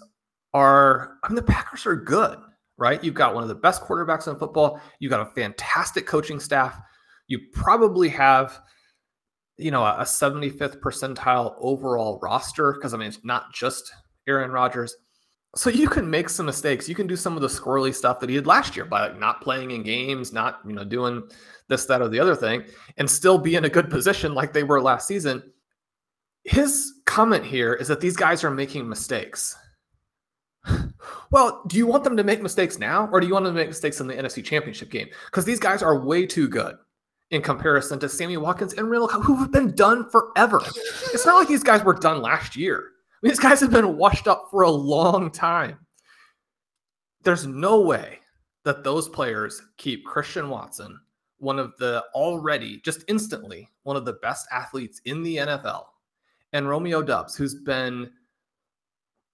are, 0.52 1.16
I 1.22 1.28
mean, 1.28 1.36
the 1.36 1.42
Packers 1.42 1.86
are 1.86 1.96
good, 1.96 2.38
right? 2.76 3.02
You've 3.02 3.14
got 3.14 3.34
one 3.34 3.42
of 3.42 3.48
the 3.48 3.54
best 3.54 3.82
quarterbacks 3.82 4.28
in 4.28 4.36
football. 4.36 4.80
You've 4.98 5.10
got 5.10 5.26
a 5.26 5.30
fantastic 5.32 6.06
coaching 6.06 6.40
staff. 6.40 6.78
You 7.28 7.40
probably 7.52 8.08
have, 8.08 8.60
you 9.60 9.70
know, 9.70 9.84
a 9.84 10.02
75th 10.02 10.80
percentile 10.80 11.54
overall 11.58 12.18
roster 12.22 12.72
because 12.72 12.94
I 12.94 12.96
mean, 12.96 13.08
it's 13.08 13.24
not 13.24 13.52
just 13.52 13.92
Aaron 14.26 14.50
Rodgers 14.50 14.96
so 15.56 15.68
you 15.68 15.88
can 15.88 16.08
make 16.08 16.28
some 16.28 16.46
mistakes. 16.46 16.88
You 16.88 16.94
can 16.94 17.06
do 17.06 17.16
some 17.16 17.34
of 17.34 17.42
the 17.42 17.48
squirrely 17.48 17.94
stuff 17.94 18.20
that 18.20 18.28
he 18.28 18.36
did 18.36 18.46
last 18.46 18.76
year 18.76 18.84
by 18.84 19.08
like 19.08 19.18
not 19.18 19.40
playing 19.40 19.72
in 19.72 19.82
games, 19.82 20.32
not 20.32 20.60
you 20.66 20.72
know 20.72 20.84
doing 20.84 21.28
this, 21.68 21.86
that, 21.86 22.00
or 22.00 22.08
the 22.08 22.20
other 22.20 22.36
thing, 22.36 22.64
and 22.98 23.10
still 23.10 23.38
be 23.38 23.56
in 23.56 23.64
a 23.64 23.68
good 23.68 23.90
position 23.90 24.34
like 24.34 24.52
they 24.52 24.62
were 24.62 24.80
last 24.80 25.08
season. 25.08 25.42
His 26.44 26.94
comment 27.04 27.44
here 27.44 27.74
is 27.74 27.88
that 27.88 28.00
these 28.00 28.16
guys 28.16 28.44
are 28.44 28.50
making 28.50 28.88
mistakes. 28.88 29.56
Well, 31.32 31.62
do 31.68 31.76
you 31.76 31.86
want 31.86 32.02
them 32.02 32.16
to 32.16 32.24
make 32.24 32.42
mistakes 32.42 32.80
now, 32.80 33.08
or 33.12 33.20
do 33.20 33.26
you 33.28 33.32
want 33.32 33.44
them 33.44 33.54
to 33.54 33.60
make 33.60 33.68
mistakes 33.68 34.00
in 34.00 34.08
the 34.08 34.14
NFC 34.14 34.44
Championship 34.44 34.90
game? 34.90 35.06
Because 35.26 35.44
these 35.44 35.60
guys 35.60 35.80
are 35.80 36.04
way 36.04 36.26
too 36.26 36.48
good 36.48 36.74
in 37.30 37.42
comparison 37.42 37.98
to 38.00 38.08
Sammy 38.08 38.36
Watkins 38.36 38.74
and 38.74 38.90
Randall, 38.90 39.08
Cobb, 39.08 39.22
who 39.22 39.36
have 39.36 39.52
been 39.52 39.74
done 39.74 40.08
forever. 40.10 40.60
It's 41.12 41.26
not 41.26 41.36
like 41.36 41.48
these 41.48 41.62
guys 41.62 41.84
were 41.84 41.94
done 41.94 42.20
last 42.20 42.56
year. 42.56 42.90
These 43.22 43.38
guys 43.38 43.60
have 43.60 43.70
been 43.70 43.96
washed 43.96 44.26
up 44.26 44.48
for 44.50 44.62
a 44.62 44.70
long 44.70 45.30
time. 45.30 45.78
There's 47.22 47.46
no 47.46 47.80
way 47.80 48.18
that 48.64 48.82
those 48.82 49.08
players 49.08 49.62
keep 49.76 50.04
Christian 50.04 50.48
Watson, 50.48 50.98
one 51.38 51.58
of 51.58 51.76
the 51.78 52.04
already 52.14 52.80
just 52.80 53.04
instantly 53.08 53.68
one 53.82 53.96
of 53.96 54.04
the 54.04 54.14
best 54.14 54.46
athletes 54.52 55.00
in 55.04 55.22
the 55.22 55.36
NFL, 55.36 55.84
and 56.52 56.68
Romeo 56.68 57.02
Doubs, 57.02 57.36
who's 57.36 57.54
been 57.54 58.10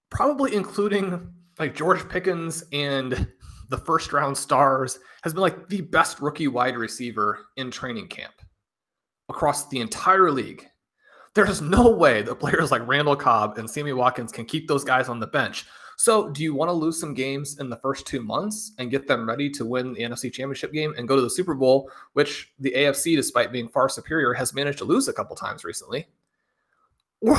probably 0.09 0.55
including 0.55 1.33
like 1.59 1.75
George 1.75 2.07
Pickens 2.07 2.63
and 2.71 3.27
the 3.69 3.77
first 3.77 4.13
round 4.13 4.37
stars, 4.37 4.99
has 5.23 5.33
been 5.33 5.41
like 5.41 5.67
the 5.69 5.81
best 5.81 6.21
rookie 6.21 6.47
wide 6.47 6.77
receiver 6.77 7.47
in 7.57 7.71
training 7.71 8.07
camp 8.07 8.33
across 9.29 9.67
the 9.69 9.79
entire 9.79 10.31
league. 10.31 10.67
There's 11.33 11.61
no 11.61 11.89
way 11.89 12.21
that 12.23 12.35
players 12.35 12.71
like 12.71 12.87
Randall 12.87 13.15
Cobb 13.15 13.57
and 13.57 13.69
Sammy 13.69 13.93
Watkins 13.93 14.31
can 14.31 14.45
keep 14.45 14.67
those 14.67 14.83
guys 14.83 15.09
on 15.09 15.19
the 15.19 15.27
bench. 15.27 15.65
So, 15.99 16.29
do 16.29 16.43
you 16.43 16.53
want 16.53 16.69
to 16.69 16.73
lose 16.73 16.99
some 16.99 17.15
games 17.15 17.59
in 17.59 17.71
the 17.71 17.77
first 17.77 18.05
two 18.05 18.21
months 18.21 18.73
and 18.77 18.91
get 18.91 19.07
them 19.07 19.27
ready 19.27 19.49
to 19.49 19.65
win 19.65 19.93
the 19.93 20.01
NFC 20.01 20.31
Championship 20.31 20.71
game 20.71 20.93
and 20.95 21.07
go 21.07 21.15
to 21.15 21.23
the 21.23 21.29
Super 21.29 21.55
Bowl, 21.55 21.89
which 22.13 22.53
the 22.59 22.71
AFC, 22.71 23.15
despite 23.15 23.51
being 23.51 23.67
far 23.67 23.89
superior, 23.89 24.33
has 24.33 24.53
managed 24.53 24.77
to 24.77 24.85
lose 24.85 25.07
a 25.07 25.13
couple 25.13 25.35
times 25.35 25.63
recently? 25.63 26.07
Or, 27.21 27.35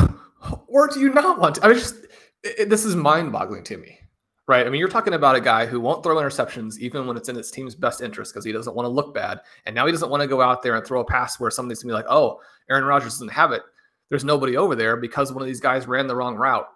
or 0.67 0.89
do 0.89 0.99
you 0.99 1.15
not 1.15 1.39
want 1.39 1.55
to? 1.55 1.65
I 1.65 1.69
mean, 1.69 1.79
just 1.79 1.95
it, 2.43 2.69
this 2.69 2.85
is 2.85 2.97
mind-boggling 2.97 3.63
to 3.65 3.77
me, 3.77 3.99
right? 4.49 4.67
I 4.67 4.71
mean, 4.71 4.81
you're 4.81 4.89
talking 4.89 5.15
about 5.15 5.37
a 5.37 5.41
guy 5.41 5.67
who 5.67 5.79
won't 5.79 6.03
throw 6.03 6.17
interceptions 6.17 6.79
even 6.79 7.07
when 7.07 7.17
it's 7.17 7.29
in 7.29 7.37
his 7.37 7.53
team's 7.53 7.77
best 7.77 8.01
interest 8.01 8.33
because 8.33 8.45
he 8.45 8.51
doesn't 8.51 8.75
want 8.75 8.87
to 8.87 8.91
look 8.91 9.15
bad, 9.15 9.41
and 9.67 9.75
now 9.75 9.87
he 9.87 9.93
doesn't 9.93 10.11
want 10.11 10.23
to 10.23 10.27
go 10.27 10.41
out 10.41 10.63
there 10.63 10.75
and 10.75 10.85
throw 10.85 11.01
a 11.01 11.05
pass 11.05 11.39
where 11.39 11.53
somebody's 11.53 11.83
gonna 11.83 11.93
be 11.93 11.95
like, 11.95 12.07
"Oh, 12.09 12.41
Aaron 12.69 12.85
Rodgers 12.85 13.13
doesn't 13.13 13.29
have 13.29 13.53
it." 13.53 13.63
there's 14.11 14.25
nobody 14.25 14.57
over 14.57 14.75
there 14.75 14.97
because 14.97 15.33
one 15.33 15.43
of 15.43 15.47
these 15.47 15.61
guys 15.61 15.87
ran 15.87 16.07
the 16.07 16.17
wrong 16.17 16.37
route. 16.37 16.69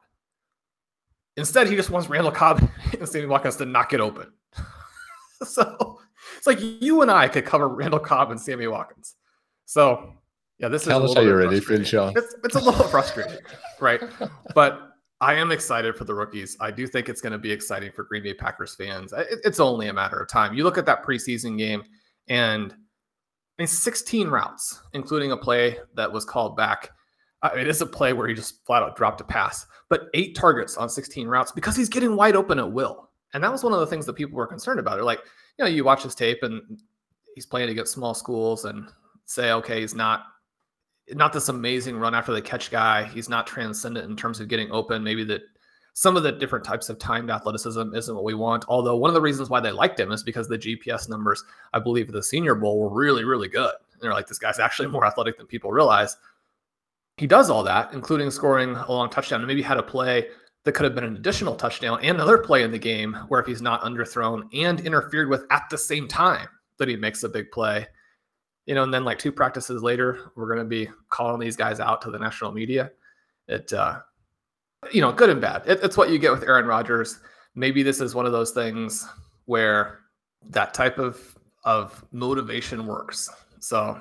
Instead, 1.37 1.69
he 1.69 1.77
just 1.77 1.91
wants 1.91 2.09
Randall 2.09 2.33
Cobb 2.33 2.69
and 2.99 3.09
Sammy 3.09 3.27
Watkins 3.27 3.57
to 3.57 3.65
knock 3.65 3.93
it 3.95 4.01
open. 4.01 4.33
so 5.45 5.99
it's 6.37 6.47
like 6.47 6.59
you 6.61 7.03
and 7.03 7.11
I 7.11 7.29
could 7.29 7.45
cover 7.45 7.69
Randall 7.69 8.01
Cobb 8.01 8.31
and 8.31 8.41
Sammy 8.41 8.67
Watkins. 8.67 9.15
So 9.65 10.13
yeah, 10.59 10.69
this 10.69 10.85
Tell 10.85 11.03
is 11.05 11.11
us 11.11 11.17
how 11.17 11.23
you're 11.23 11.39
ready, 11.39 11.61
Shaw. 11.85 12.13
It's, 12.15 12.35
it's 12.45 12.55
a 12.55 12.61
little 12.61 12.85
frustrating, 12.89 13.39
right? 13.81 14.03
But 14.55 14.92
I 15.23 15.35
am 15.35 15.53
excited 15.53 15.97
for 15.97 16.05
the 16.05 16.15
rookies. 16.15 16.57
I 16.61 16.71
do 16.71 16.87
think 16.87 17.09
it's 17.09 17.21
going 17.21 17.33
to 17.33 17.39
be 17.39 17.51
exciting 17.51 17.93
for 17.93 18.05
Green 18.05 18.23
Bay 18.23 18.35
Packers 18.35 18.75
fans. 18.75 19.13
It, 19.13 19.39
it's 19.45 19.61
only 19.61 19.89
a 19.89 19.93
matter 19.93 20.19
of 20.19 20.29
time. 20.29 20.55
You 20.55 20.65
look 20.65 20.77
at 20.77 20.87
that 20.87 21.05
preseason 21.05 21.57
game, 21.57 21.85
and 22.29 22.73
I 22.73 23.63
mean, 23.63 23.67
16 23.67 24.29
routes, 24.29 24.81
including 24.93 25.33
a 25.33 25.37
play 25.37 25.79
that 25.95 26.13
was 26.13 26.25
called 26.25 26.57
back 26.57 26.91
it 27.57 27.67
is 27.67 27.81
a 27.81 27.87
play 27.87 28.13
where 28.13 28.29
he 28.29 28.35
just 28.35 28.65
flat 28.65 28.83
out 28.83 28.97
dropped 28.97 29.21
a 29.21 29.25
pass, 29.25 29.67
but 29.89 30.09
eight 30.15 30.37
targets 30.37 30.77
on 30.77 30.89
16 30.89 31.27
routes 31.27 31.51
because 31.53 31.75
he's 31.75 31.89
getting 31.89 32.15
wide 32.15 32.37
open 32.37 32.59
at 32.59 32.71
will. 32.71 33.11
And 33.35 33.43
that 33.43 33.51
was 33.51 33.65
one 33.65 33.73
of 33.73 33.81
the 33.81 33.87
things 33.87 34.07
that 34.07 34.13
people 34.13 34.37
were 34.37 34.47
concerned 34.47 34.79
about. 34.79 34.95
They're 34.95 35.05
like, 35.05 35.23
you 35.59 35.65
know, 35.65 35.71
you 35.71 35.85
watch 35.85 36.03
his 36.03 36.15
tape 36.15 36.43
and 36.43 36.63
he's 37.35 37.47
playing 37.47 37.71
against 37.71 37.93
small 37.93 38.15
schools 38.15 38.65
and 38.65 38.89
say, 39.25 39.53
okay, 39.53 39.81
he's 39.81 39.95
not 39.95 40.25
not 41.11 41.33
this 41.33 41.49
amazing 41.49 41.97
run 41.97 42.15
after 42.15 42.33
the 42.33 42.43
catch 42.43 42.71
guy. 42.71 43.05
He's 43.05 43.29
not 43.29 43.47
transcendent 43.47 44.09
in 44.09 44.17
terms 44.17 44.41
of 44.41 44.49
getting 44.49 44.71
open. 44.71 45.03
Maybe 45.03 45.25
that 45.25 45.43
some 45.95 46.17
of 46.17 46.23
the 46.23 46.33
different 46.33 46.65
types 46.65 46.89
of 46.89 46.99
timed 46.99 47.31
athleticism 47.31 47.95
isn't 47.95 48.15
what 48.15 48.25
we 48.25 48.35
want. 48.35 48.65
Although 48.69 48.97
one 48.97 49.11
of 49.11 49.15
the 49.15 49.21
reasons 49.21 49.51
why 49.51 49.61
they 49.61 49.73
liked 49.73 50.01
him 50.01 50.13
is 50.13 50.23
because 50.23 50.49
the 50.49 50.59
GPS 50.59 51.09
numbers, 51.09 51.45
I 51.75 51.81
believe, 51.81 52.09
at 52.09 52.15
the 52.15 52.23
Senior 52.23 52.55
Bowl 52.55 52.79
were 52.79 52.89
really, 52.89 53.25
really 53.25 53.49
good. 53.49 53.75
And 53.93 54.01
they're 54.01 54.13
like, 54.13 54.27
this 54.27 54.39
guy's 54.39 54.59
actually 54.59 54.89
more 54.89 55.05
athletic 55.05 55.37
than 55.37 55.47
people 55.47 55.71
realize 55.71 56.17
he 57.19 57.27
does 57.27 57.51
all 57.51 57.63
that, 57.65 57.93
including 57.93 58.31
scoring 58.31 58.75
a 58.75 58.91
long 58.91 59.11
touchdown, 59.11 59.41
and 59.41 59.47
maybe 59.47 59.61
had 59.63 59.77
a 59.77 59.83
play 59.83 60.29
that 60.65 60.73
could 60.73 60.85
have 60.85 60.95
been 60.95 61.05
an 61.05 61.17
additional 61.17 61.57
touchdown 61.57 61.99
and 62.03 62.17
another 62.17 62.39
play 62.39 62.63
in 62.63 62.71
the 62.71 62.79
game 62.79 63.15
where 63.29 63.41
if 63.41 63.47
he's 63.47 63.61
not 63.61 63.83
underthrown 63.83 64.43
and 64.55 64.81
interfered 64.81 65.29
with 65.29 65.45
at 65.51 65.69
the 65.71 65.79
same 65.79 66.09
time 66.09 66.49
that 66.79 66.89
he 66.89 66.97
makes 66.97 67.23
a 67.23 67.29
big 67.29 67.51
play. 67.51 67.87
You 68.67 68.75
know, 68.75 68.85
and 68.85 68.95
then 68.95 69.05
like 69.05 69.19
two 69.19 69.33
practices 69.33 69.83
later, 69.83 70.31
we're 70.37 70.47
going 70.47 70.59
to 70.59 70.65
be 70.65 70.89
calling 71.09 71.41
these 71.41 71.57
guys 71.57 71.81
out 71.81 72.01
to 72.03 72.11
the 72.11 72.19
national 72.19 72.53
media. 72.53 72.93
It, 73.49 73.73
uh, 73.73 74.01
you 74.93 75.01
know, 75.01 75.13
good 75.13 75.31
and 75.31 75.41
bad. 75.41 75.63
It, 75.67 75.81
it's 75.83 75.97
what 75.97 76.11
you 76.11 76.19
get 76.19 76.33
with 76.33 76.45
Aaron 76.45 76.67
Rodgers. 76.67 77.21
Maybe 77.55 77.83
this 77.83 78.01
is 78.01 78.15
one 78.15 78.27
of 78.27 78.33
those 78.33 78.53
things 78.53 79.07
where 79.47 80.01
that 80.51 80.75
type 80.75 80.99
of 80.99 81.37
of 81.65 82.05
motivation 82.13 82.87
works. 82.87 83.29
So 83.61 84.01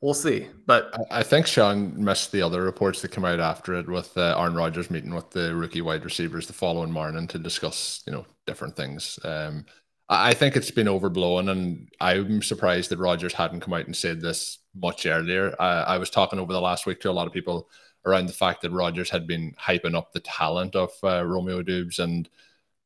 we'll 0.00 0.14
see. 0.14 0.48
But 0.66 0.94
I 1.10 1.22
think 1.22 1.46
Sean 1.46 1.92
missed 2.02 2.32
the 2.32 2.42
other 2.42 2.62
reports 2.62 3.00
that 3.02 3.10
came 3.10 3.24
out 3.24 3.40
after 3.40 3.74
it 3.74 3.88
with 3.88 4.16
uh, 4.16 4.36
Aaron 4.38 4.54
Rodgers 4.54 4.90
meeting 4.90 5.14
with 5.14 5.30
the 5.30 5.54
rookie 5.54 5.80
wide 5.80 6.04
receivers 6.04 6.46
the 6.46 6.52
following 6.52 6.90
morning 6.90 7.26
to 7.28 7.38
discuss, 7.38 8.02
you 8.06 8.12
know, 8.12 8.26
different 8.46 8.76
things. 8.76 9.18
Um, 9.24 9.64
I 10.08 10.34
think 10.34 10.56
it's 10.56 10.70
been 10.70 10.88
overblown, 10.88 11.48
and 11.48 11.88
I'm 12.00 12.40
surprised 12.42 12.90
that 12.90 12.98
Rodgers 12.98 13.32
hadn't 13.32 13.60
come 13.60 13.74
out 13.74 13.86
and 13.86 13.96
said 13.96 14.20
this 14.20 14.58
much 14.74 15.04
earlier. 15.04 15.54
I, 15.58 15.82
I 15.82 15.98
was 15.98 16.10
talking 16.10 16.38
over 16.38 16.52
the 16.52 16.60
last 16.60 16.86
week 16.86 17.00
to 17.00 17.10
a 17.10 17.12
lot 17.12 17.26
of 17.26 17.32
people 17.32 17.68
around 18.04 18.26
the 18.26 18.32
fact 18.32 18.62
that 18.62 18.70
Rodgers 18.70 19.10
had 19.10 19.26
been 19.26 19.52
hyping 19.60 19.96
up 19.96 20.12
the 20.12 20.20
talent 20.20 20.76
of 20.76 20.90
uh, 21.02 21.24
Romeo 21.24 21.60
Doubs 21.62 21.98
and 21.98 22.28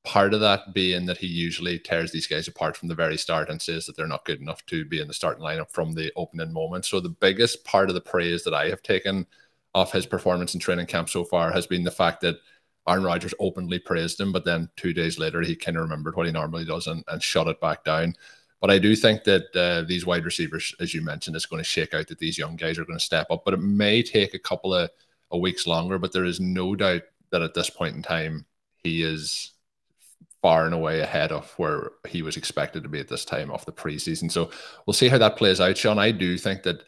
part 0.02 0.32
of 0.32 0.40
that 0.40 0.72
being 0.72 1.04
that 1.04 1.18
he 1.18 1.26
usually 1.26 1.78
tears 1.78 2.10
these 2.10 2.26
guys 2.26 2.48
apart 2.48 2.74
from 2.74 2.88
the 2.88 2.94
very 2.94 3.18
start 3.18 3.50
and 3.50 3.60
says 3.60 3.84
that 3.84 3.96
they're 3.96 4.06
not 4.06 4.24
good 4.24 4.40
enough 4.40 4.64
to 4.64 4.86
be 4.86 4.98
in 4.98 5.06
the 5.06 5.12
starting 5.12 5.44
lineup 5.44 5.70
from 5.70 5.92
the 5.92 6.10
opening 6.16 6.52
moment. 6.52 6.86
So 6.86 7.00
the 7.00 7.10
biggest 7.10 7.64
part 7.64 7.90
of 7.90 7.94
the 7.94 8.00
praise 8.00 8.42
that 8.44 8.54
I 8.54 8.70
have 8.70 8.82
taken 8.82 9.26
off 9.74 9.92
his 9.92 10.06
performance 10.06 10.54
in 10.54 10.60
training 10.60 10.86
camp 10.86 11.10
so 11.10 11.24
far 11.24 11.52
has 11.52 11.66
been 11.66 11.84
the 11.84 11.90
fact 11.90 12.22
that 12.22 12.36
Aaron 12.90 13.04
Rodgers 13.04 13.34
openly 13.38 13.78
praised 13.78 14.20
him, 14.20 14.32
but 14.32 14.44
then 14.44 14.68
two 14.76 14.92
days 14.92 15.18
later 15.18 15.40
he 15.40 15.54
kind 15.54 15.76
of 15.76 15.82
remembered 15.84 16.16
what 16.16 16.26
he 16.26 16.32
normally 16.32 16.64
does 16.64 16.86
and, 16.86 17.04
and 17.08 17.22
shut 17.22 17.46
it 17.46 17.60
back 17.60 17.84
down. 17.84 18.16
But 18.60 18.70
I 18.70 18.78
do 18.78 18.94
think 18.94 19.24
that 19.24 19.56
uh, 19.56 19.86
these 19.88 20.04
wide 20.04 20.24
receivers, 20.24 20.74
as 20.80 20.92
you 20.92 21.00
mentioned, 21.00 21.36
is 21.36 21.46
going 21.46 21.60
to 21.60 21.68
shake 21.68 21.94
out 21.94 22.08
that 22.08 22.18
these 22.18 22.36
young 22.36 22.56
guys 22.56 22.78
are 22.78 22.84
going 22.84 22.98
to 22.98 23.04
step 23.04 23.28
up. 23.30 23.42
But 23.44 23.54
it 23.54 23.60
may 23.60 24.02
take 24.02 24.34
a 24.34 24.38
couple 24.38 24.74
of, 24.74 24.90
of 25.30 25.40
weeks 25.40 25.66
longer. 25.66 25.98
But 25.98 26.12
there 26.12 26.26
is 26.26 26.40
no 26.40 26.74
doubt 26.74 27.02
that 27.30 27.42
at 27.42 27.54
this 27.54 27.70
point 27.70 27.96
in 27.96 28.02
time, 28.02 28.44
he 28.82 29.02
is 29.02 29.52
far 30.42 30.66
and 30.66 30.74
away 30.74 31.00
ahead 31.00 31.32
of 31.32 31.50
where 31.58 31.92
he 32.08 32.22
was 32.22 32.36
expected 32.36 32.82
to 32.82 32.88
be 32.88 33.00
at 33.00 33.08
this 33.08 33.24
time 33.24 33.50
of 33.50 33.64
the 33.64 33.72
preseason. 33.72 34.30
So 34.30 34.50
we'll 34.84 34.94
see 34.94 35.08
how 35.08 35.18
that 35.18 35.36
plays 35.36 35.60
out, 35.60 35.78
Sean. 35.78 35.98
I 35.98 36.10
do 36.10 36.36
think 36.36 36.62
that 36.64 36.82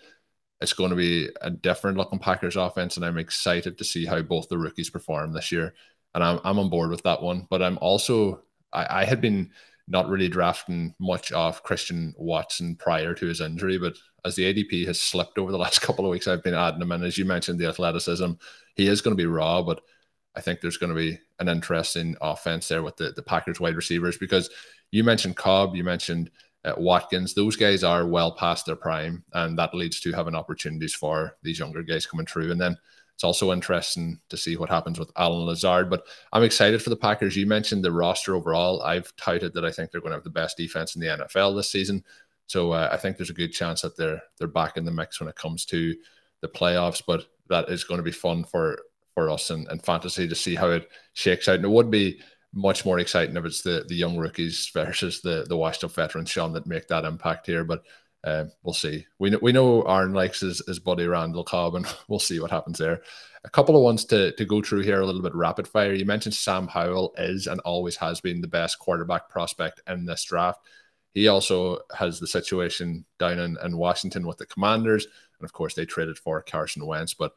it's 0.61 0.73
going 0.73 0.91
to 0.91 0.97
be 0.97 1.29
a 1.41 1.51
different 1.51 1.97
looking 1.97 2.19
Packers 2.19 2.57
offense, 2.57 2.97
and 2.97 3.05
I'm 3.05 3.19
excited 3.19 3.77
to 3.79 3.85
see 3.85 4.07
how 4.07 4.23
both 4.23 4.49
the 4.49 4.59
rookies 4.59 4.91
perform 4.91 5.33
this 5.33 5.51
year. 5.51 5.75
And 6.15 6.23
I'm, 6.23 6.41
I'm 6.45 6.59
on 6.59 6.71
board 6.71 6.91
with 6.91 7.03
that 7.03 7.23
one. 7.23 7.47
But 7.51 7.63
I'm 7.63 7.79
also, 7.81 8.43
I, 8.73 9.03
I 9.03 9.05
had 9.05 9.21
been 9.21 9.51
not 9.89 10.09
really 10.09 10.29
drafting 10.29 10.95
much 10.99 11.33
of 11.33 11.63
Christian 11.63 12.15
Watson 12.17 12.77
prior 12.77 13.15
to 13.15 13.27
his 13.27 13.41
injury, 13.41 13.79
but 13.79 13.97
as 14.25 14.37
the 14.37 14.53
ADP 14.53 14.87
has 14.87 15.01
slipped 15.01 15.39
over 15.39 15.51
the 15.51 15.59
last 15.67 15.81
couple 15.81 16.05
of 16.05 16.11
weeks, 16.11 16.29
I've 16.29 16.43
been 16.43 16.55
adding 16.55 16.81
him. 16.81 16.93
And 16.93 17.05
as 17.05 17.19
you 17.19 17.25
mentioned, 17.25 17.59
the 17.59 17.69
athleticism, 17.69 18.33
he 18.75 18.87
is 18.87 19.01
going 19.01 19.17
to 19.17 19.23
be 19.23 19.27
raw, 19.27 19.63
but 19.63 19.81
I 20.35 20.41
think 20.41 20.61
there's 20.61 20.79
going 20.79 20.95
to 20.95 20.99
be 20.99 21.19
an 21.41 21.49
interesting 21.49 22.17
offense 22.21 22.69
there 22.69 22.83
with 22.83 22.97
the, 22.97 23.13
the 23.13 23.23
Packers 23.23 23.61
wide 23.61 23.77
receivers 23.77 24.17
because 24.17 24.49
you 24.91 25.05
mentioned 25.05 25.37
Cobb, 25.37 25.75
you 25.75 25.85
mentioned 25.85 26.31
uh, 26.65 26.75
Watkins. 26.77 27.35
Those 27.35 27.57
guys 27.57 27.85
are 27.85 28.07
well 28.07 28.33
past 28.33 28.67
their 28.67 28.77
prime, 28.77 29.25
and 29.33 29.59
that 29.59 29.75
leads 29.75 30.01
to 30.01 30.13
having 30.13 30.35
opportunities 30.35 30.95
for 30.95 31.37
these 31.43 31.59
younger 31.59 31.83
guys 31.83 32.07
coming 32.07 32.27
through. 32.27 32.51
And 32.53 32.61
then 32.61 32.77
it's 33.15 33.25
also 33.25 33.53
interesting 33.53 34.21
to 34.31 34.37
see 34.37 34.57
what 34.57 34.69
happens 34.69 34.99
with 34.99 35.13
Allen 35.17 35.47
Lazard. 35.47 35.91
But 35.91 36.05
I'm 36.33 36.43
excited 36.43 36.83
for 36.83 36.91
the 36.91 36.97
Packers. 36.97 37.37
You 37.37 37.47
mentioned 37.47 37.85
the 37.85 37.93
roster 37.93 38.35
overall. 38.35 38.83
I've 38.83 39.15
touted 39.17 39.55
that 39.55 39.65
I 39.65 39.71
think 39.71 39.91
they're 39.91 40.01
going 40.01 40.11
to 40.11 40.17
have 40.17 40.25
the 40.25 40.31
best 40.31 40.57
defense 40.57 40.95
in 40.95 41.01
the 41.01 41.07
NFL 41.09 41.55
this 41.57 41.71
season. 41.71 42.05
So 42.47 42.73
uh, 42.73 42.89
I 42.91 42.97
think 42.97 43.17
there's 43.17 43.31
a 43.31 43.35
good 43.35 43.53
chance 43.53 43.83
that 43.83 43.97
they're 43.97 44.21
they're 44.39 44.49
back 44.49 44.77
in 44.77 44.85
the 44.85 44.91
mix 44.91 45.21
when 45.21 45.29
it 45.29 45.37
comes 45.37 45.65
to 45.67 45.95
the 46.41 46.49
playoffs. 46.49 47.03
But 47.07 47.27
that 47.49 47.69
is 47.69 47.85
going 47.85 47.99
to 47.99 48.05
be 48.05 48.13
fun 48.13 48.45
for 48.45 48.79
for 49.15 49.31
us 49.31 49.51
and, 49.51 49.69
and 49.69 49.85
fantasy 49.85 50.27
to 50.27 50.35
see 50.35 50.55
how 50.55 50.71
it 50.71 50.89
shakes 51.13 51.49
out. 51.49 51.57
And 51.57 51.65
it 51.65 51.71
would 51.71 51.91
be 51.91 52.21
much 52.55 52.85
more 52.85 52.99
exciting 52.99 53.37
if 53.37 53.45
it's 53.45 53.63
the 53.63 53.85
the 53.89 53.95
young 53.95 54.17
rookies 54.17 54.71
versus 54.75 55.21
the 55.21 55.47
the 55.49 55.57
washed 55.57 55.85
up 55.85 55.93
veterans, 55.93 56.31
Sean, 56.31 56.53
that 56.53 56.67
make 56.67 56.89
that 56.89 57.05
impact 57.05 57.47
here. 57.47 57.65
But 57.65 57.83
uh, 58.25 58.45
we'll 58.63 58.75
see. 58.75 59.07
We 59.19 59.31
know 59.31 59.39
we 59.43 59.53
know 59.53 59.83
Aaron 59.83 60.13
likes 60.13 60.41
his, 60.41 60.63
his 60.67 60.79
buddy 60.79 61.07
Randall 61.07 61.45
Cobb, 61.45 61.75
and 61.75 61.87
we'll 62.09 62.19
see 62.19 62.41
what 62.41 62.51
happens 62.51 62.79
there. 62.79 63.03
A 63.45 63.51
couple 63.51 63.77
of 63.77 63.83
ones 63.83 64.05
to 64.07 64.33
to 64.33 64.45
go 64.45 64.63
through 64.63 64.83
here 64.83 65.01
a 65.01 65.07
little 65.07 65.23
bit 65.23 65.35
rapid 65.35 65.67
fire. 65.67 65.93
You 65.93 66.05
mentioned 66.05 66.35
Sam 66.35 66.69
Howell 66.69 67.15
is 67.19 67.47
and 67.47 67.61
always 67.61 67.97
has 67.97 68.21
been 68.21 68.41
the 68.41 68.49
best 68.49 68.79
quarterback 68.79 69.29
prospect 69.29 69.81
in 69.89 70.07
this 70.07 70.25
draft. 70.25 70.61
He 71.15 71.29
also 71.29 71.81
has 71.95 72.21
the 72.21 72.27
situation 72.27 73.05
down 73.19 73.39
in, 73.39 73.59
in 73.63 73.77
Washington 73.77 74.27
with 74.27 74.39
the 74.39 74.47
Commanders, 74.47 75.07
and 75.39 75.45
of 75.45 75.53
course 75.53 75.75
they 75.75 75.85
traded 75.85 76.19
for 76.19 76.41
Carson 76.43 76.87
Wentz, 76.87 77.15
but 77.15 77.33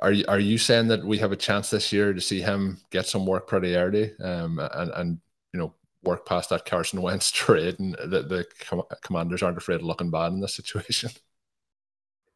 are 0.00 0.12
you 0.12 0.24
are 0.28 0.40
you 0.40 0.58
saying 0.58 0.88
that 0.88 1.04
we 1.04 1.18
have 1.18 1.32
a 1.32 1.36
chance 1.36 1.70
this 1.70 1.92
year 1.92 2.12
to 2.12 2.20
see 2.20 2.40
him 2.40 2.78
get 2.90 3.06
some 3.06 3.26
work 3.26 3.46
pretty 3.46 3.76
early, 3.76 4.12
um, 4.18 4.58
and 4.58 4.90
and 4.94 5.18
you 5.52 5.60
know 5.60 5.74
work 6.06 6.26
past 6.26 6.50
that 6.50 6.64
Carson 6.64 7.02
Wentz 7.02 7.30
trade, 7.32 7.78
and 7.78 7.94
the, 7.94 8.22
the 8.22 8.46
com- 8.60 8.82
commanders 9.02 9.42
aren't 9.42 9.58
afraid 9.58 9.76
of 9.76 9.82
looking 9.82 10.10
bad 10.10 10.32
in 10.32 10.40
this 10.40 10.54
situation? 10.54 11.10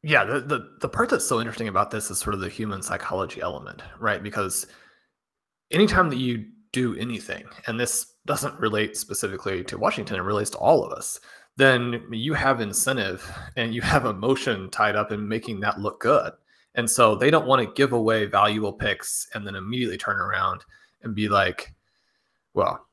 Yeah, 0.02 0.24
the, 0.24 0.40
the 0.40 0.76
the 0.80 0.88
part 0.88 1.10
that's 1.10 1.26
so 1.26 1.40
interesting 1.40 1.68
about 1.68 1.90
this 1.90 2.10
is 2.10 2.18
sort 2.18 2.32
of 2.32 2.40
the 2.40 2.48
human 2.48 2.80
psychology 2.80 3.42
element, 3.42 3.82
right? 3.98 4.22
Because 4.22 4.66
anytime 5.70 6.08
that 6.08 6.16
you 6.16 6.46
do 6.72 6.96
anything, 6.96 7.44
and 7.66 7.78
this 7.78 8.14
doesn't 8.24 8.58
relate 8.58 8.96
specifically 8.96 9.62
to 9.64 9.76
Washington, 9.76 10.16
it 10.16 10.22
relates 10.22 10.48
to 10.50 10.58
all 10.58 10.82
of 10.82 10.92
us, 10.92 11.20
then 11.56 12.02
you 12.10 12.32
have 12.32 12.62
incentive 12.62 13.30
and 13.56 13.74
you 13.74 13.82
have 13.82 14.06
emotion 14.06 14.70
tied 14.70 14.96
up 14.96 15.12
in 15.12 15.28
making 15.28 15.60
that 15.60 15.80
look 15.80 16.00
good. 16.00 16.32
And 16.74 16.88
so 16.88 17.14
they 17.14 17.30
don't 17.30 17.46
want 17.46 17.60
to 17.60 17.74
give 17.74 17.92
away 17.92 18.26
valuable 18.26 18.72
picks 18.72 19.28
and 19.34 19.46
then 19.46 19.56
immediately 19.56 19.98
turn 19.98 20.18
around 20.18 20.64
and 21.02 21.14
be 21.14 21.28
like, 21.28 21.74
well, 22.54 22.86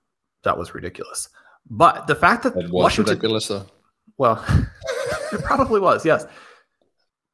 that 0.47 0.57
was 0.57 0.73
ridiculous. 0.73 1.29
But 1.69 2.07
the 2.07 2.15
fact 2.15 2.43
that 2.43 2.55
it 2.55 2.63
was 2.63 2.71
Washington, 2.71 3.15
ridiculous, 3.15 3.47
though. 3.47 3.65
Well, 4.17 4.43
it 5.33 5.43
probably 5.43 5.79
was, 5.79 6.05
yes. 6.05 6.25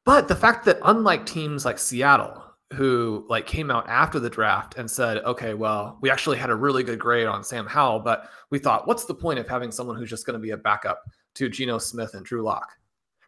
But 0.04 0.28
the 0.28 0.36
fact 0.36 0.64
that 0.66 0.78
unlike 0.82 1.24
teams 1.24 1.64
like 1.64 1.78
Seattle, 1.78 2.42
who 2.72 3.24
like 3.28 3.46
came 3.46 3.70
out 3.70 3.88
after 3.88 4.18
the 4.18 4.28
draft 4.28 4.76
and 4.76 4.90
said, 4.90 5.18
okay, 5.18 5.54
well, 5.54 5.98
we 6.00 6.10
actually 6.10 6.38
had 6.38 6.50
a 6.50 6.54
really 6.54 6.82
good 6.82 6.98
grade 6.98 7.26
on 7.26 7.44
Sam 7.44 7.66
Howell, 7.66 8.00
but 8.00 8.28
we 8.50 8.58
thought, 8.58 8.86
what's 8.88 9.04
the 9.04 9.14
point 9.14 9.38
of 9.38 9.48
having 9.48 9.70
someone 9.70 9.96
who's 9.96 10.10
just 10.10 10.26
going 10.26 10.38
to 10.38 10.42
be 10.42 10.50
a 10.50 10.56
backup 10.56 11.02
to 11.36 11.48
Geno 11.48 11.78
Smith 11.78 12.14
and 12.14 12.24
Drew 12.24 12.42
Lock? 12.42 12.68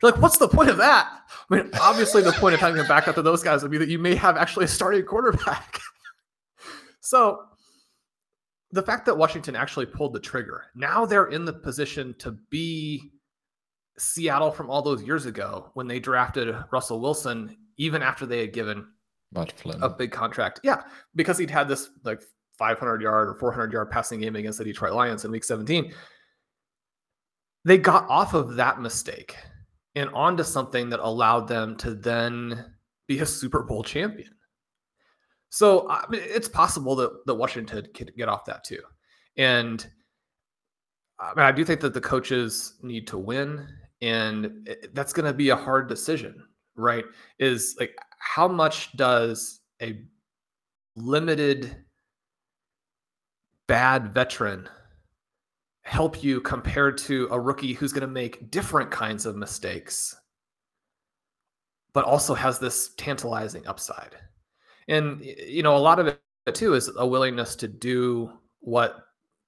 You're 0.02 0.10
like, 0.10 0.20
what's 0.20 0.36
the 0.36 0.48
point 0.48 0.68
of 0.68 0.76
that? 0.78 1.20
I 1.50 1.56
mean, 1.56 1.70
obviously, 1.80 2.22
the 2.22 2.32
point 2.32 2.54
of 2.54 2.60
having 2.60 2.84
a 2.84 2.88
backup 2.88 3.14
to 3.14 3.22
those 3.22 3.42
guys 3.42 3.62
would 3.62 3.70
be 3.70 3.78
that 3.78 3.88
you 3.88 3.98
may 3.98 4.14
have 4.14 4.36
actually 4.36 4.66
a 4.66 4.68
starting 4.68 5.04
quarterback. 5.04 5.80
so, 7.00 7.44
the 8.76 8.82
fact 8.82 9.06
that 9.06 9.16
Washington 9.16 9.56
actually 9.56 9.86
pulled 9.86 10.12
the 10.12 10.20
trigger, 10.20 10.66
now 10.74 11.06
they're 11.06 11.28
in 11.28 11.46
the 11.46 11.52
position 11.52 12.14
to 12.18 12.32
be 12.50 13.10
Seattle 13.98 14.52
from 14.52 14.68
all 14.68 14.82
those 14.82 15.02
years 15.02 15.24
ago 15.24 15.70
when 15.72 15.88
they 15.88 15.98
drafted 15.98 16.54
Russell 16.70 17.00
Wilson, 17.00 17.56
even 17.78 18.02
after 18.02 18.26
they 18.26 18.40
had 18.40 18.52
given 18.52 18.86
a 19.80 19.88
big 19.88 20.12
contract. 20.12 20.60
Yeah, 20.62 20.82
because 21.14 21.38
he'd 21.38 21.50
had 21.50 21.68
this 21.68 21.88
like 22.04 22.22
500 22.58 23.00
yard 23.00 23.28
or 23.30 23.34
400 23.34 23.72
yard 23.72 23.90
passing 23.90 24.20
game 24.20 24.36
against 24.36 24.58
the 24.58 24.64
Detroit 24.64 24.92
Lions 24.92 25.24
in 25.24 25.30
week 25.30 25.44
17. 25.44 25.94
They 27.64 27.78
got 27.78 28.08
off 28.10 28.34
of 28.34 28.56
that 28.56 28.82
mistake 28.82 29.36
and 29.94 30.10
onto 30.10 30.44
something 30.44 30.90
that 30.90 31.00
allowed 31.00 31.48
them 31.48 31.76
to 31.78 31.94
then 31.94 32.72
be 33.08 33.20
a 33.20 33.26
Super 33.26 33.62
Bowl 33.62 33.82
champion. 33.82 34.35
So 35.50 35.88
I 35.90 36.04
mean, 36.08 36.22
it's 36.24 36.48
possible 36.48 36.96
that, 36.96 37.26
that 37.26 37.34
Washington 37.34 37.86
could 37.94 38.12
get 38.16 38.28
off 38.28 38.44
that 38.46 38.64
too. 38.64 38.80
And 39.36 39.86
I, 41.18 41.34
mean, 41.34 41.46
I 41.46 41.52
do 41.52 41.64
think 41.64 41.80
that 41.80 41.94
the 41.94 42.00
coaches 42.00 42.74
need 42.82 43.06
to 43.08 43.18
win, 43.18 43.66
and 44.02 44.68
that's 44.92 45.12
going 45.12 45.26
to 45.26 45.32
be 45.32 45.48
a 45.50 45.56
hard 45.56 45.88
decision, 45.88 46.46
right? 46.74 47.04
Is 47.38 47.76
like, 47.80 47.96
how 48.18 48.48
much 48.48 48.96
does 48.96 49.60
a 49.80 50.02
limited 50.96 51.76
bad 53.66 54.14
veteran 54.14 54.68
help 55.82 56.22
you 56.22 56.40
compared 56.40 56.98
to 56.98 57.28
a 57.30 57.38
rookie 57.38 57.72
who's 57.72 57.92
going 57.92 58.00
to 58.00 58.08
make 58.08 58.50
different 58.50 58.90
kinds 58.90 59.24
of 59.24 59.36
mistakes, 59.36 60.16
but 61.92 62.04
also 62.04 62.34
has 62.34 62.58
this 62.58 62.90
tantalizing 62.96 63.64
upside. 63.66 64.16
And, 64.88 65.24
you 65.24 65.62
know, 65.62 65.76
a 65.76 65.78
lot 65.78 65.98
of 65.98 66.06
it 66.06 66.20
too 66.54 66.74
is 66.74 66.90
a 66.96 67.06
willingness 67.06 67.56
to 67.56 67.68
do 67.68 68.32
what 68.60 68.96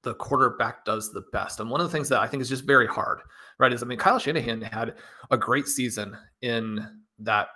the 0.03 0.15
quarterback 0.15 0.85
does 0.85 1.13
the 1.13 1.25
best. 1.33 1.61
And 1.61 1.71
one 1.71 1.81
of 1.81 1.87
the 1.87 1.93
things 1.93 2.09
that 2.09 2.21
I 2.21 2.27
think 2.27 2.41
is 2.41 2.49
just 2.49 2.65
very 2.65 2.87
hard, 2.87 3.21
right, 3.59 3.73
is 3.73 3.83
I 3.83 3.87
mean, 3.87 3.99
Kyle 3.99 4.19
Shanahan 4.19 4.63
had 4.63 4.95
a 5.31 5.37
great 5.37 5.67
season 5.67 6.17
in 6.43 6.87
that 7.19 7.49